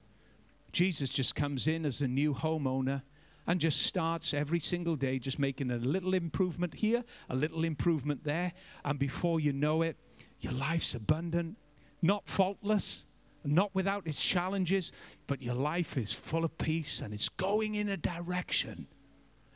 [0.72, 3.04] Jesus just comes in as a new homeowner
[3.48, 8.24] and just starts every single day just making a little improvement here, a little improvement
[8.24, 8.54] there.
[8.84, 9.98] And before you know it,
[10.40, 11.58] your life's abundant,
[12.02, 13.06] not faultless,
[13.44, 14.92] not without its challenges,
[15.28, 18.88] but your life is full of peace and it's going in a direction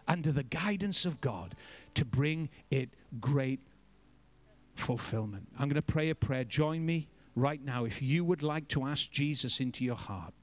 [0.07, 1.55] under the guidance of God
[1.95, 2.89] to bring it
[3.19, 3.59] great
[4.75, 5.47] fulfillment.
[5.57, 6.43] I'm going to pray a prayer.
[6.43, 7.85] Join me right now.
[7.85, 10.33] If you would like to ask Jesus into your heart,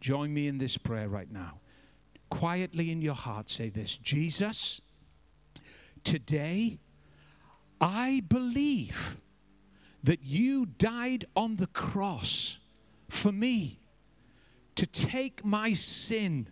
[0.00, 1.60] join me in this prayer right now.
[2.30, 4.80] Quietly in your heart, say this Jesus,
[6.02, 6.78] today
[7.80, 9.16] I believe
[10.02, 12.58] that you died on the cross
[13.08, 13.78] for me
[14.74, 16.48] to take my sin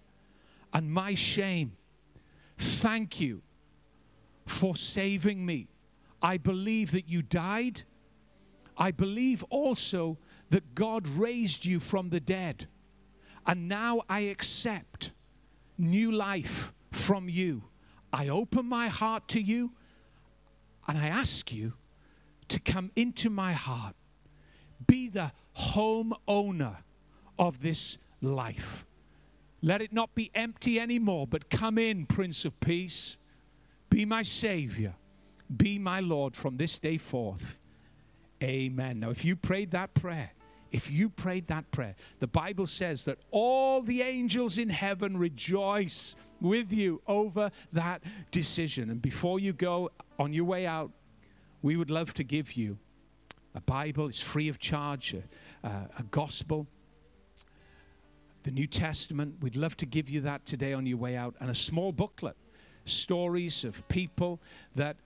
[0.73, 1.77] and my shame.
[2.59, 3.43] Thank you
[4.51, 5.69] for saving me.
[6.23, 7.83] I believe that you died.
[8.77, 10.19] I believe also
[10.51, 12.67] that God raised you from the dead.
[13.47, 15.13] And now I accept
[15.79, 17.65] new life from you.
[18.13, 19.73] I open my heart to you
[20.87, 21.75] and I ask you
[22.49, 23.95] to come into my heart.
[24.87, 26.79] Be the home owner
[27.39, 28.85] of this life.
[29.63, 33.19] Let it not be empty anymore, but come in, Prince of Peace.
[33.91, 34.95] Be my Savior.
[35.55, 37.59] Be my Lord from this day forth.
[38.43, 39.01] Amen.
[39.01, 40.31] Now, if you prayed that prayer,
[40.73, 46.15] if you prayed that prayer, the Bible says that all the angels in heaven rejoice
[46.41, 48.89] with you over that decision.
[48.89, 50.93] And before you go on your way out,
[51.61, 52.79] we would love to give you
[53.55, 54.07] a Bible.
[54.07, 55.15] It's free of charge,
[55.65, 56.69] a, a gospel,
[58.45, 59.35] the New Testament.
[59.43, 62.37] We'd love to give you that today on your way out, and a small booklet,
[62.85, 64.41] stories of people
[64.75, 64.97] that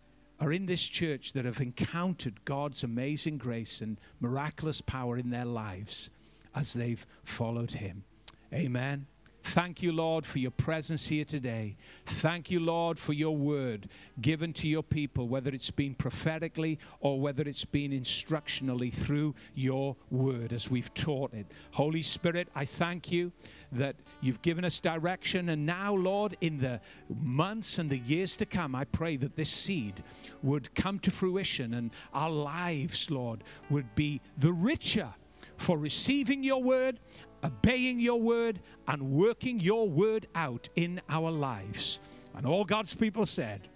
[0.41, 5.45] are in this church that have encountered God's amazing grace and miraculous power in their
[5.45, 6.11] lives
[6.55, 8.05] as they've followed Him.
[8.53, 9.07] Amen.
[9.45, 11.77] Thank you, Lord, for your presence here today.
[12.07, 13.89] Thank you, Lord, for your word
[14.21, 19.97] given to your people, whether it's been prophetically or whether it's been instructionally through your
[20.11, 21.47] word as we've taught it.
[21.73, 23.33] Holy Spirit, I thank you
[23.75, 25.49] that you've given us direction.
[25.49, 29.51] And now, Lord, in the months and the years to come, I pray that this
[29.51, 30.03] seed
[30.43, 35.09] would come to fruition and our lives, Lord, would be the richer
[35.57, 36.99] for receiving your word
[37.45, 38.59] obeying your word
[38.89, 41.99] and working your word out in our lives.
[42.35, 43.69] And all God's people said,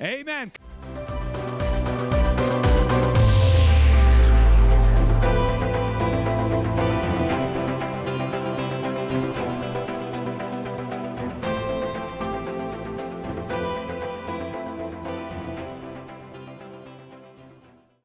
[0.00, 0.52] Amen.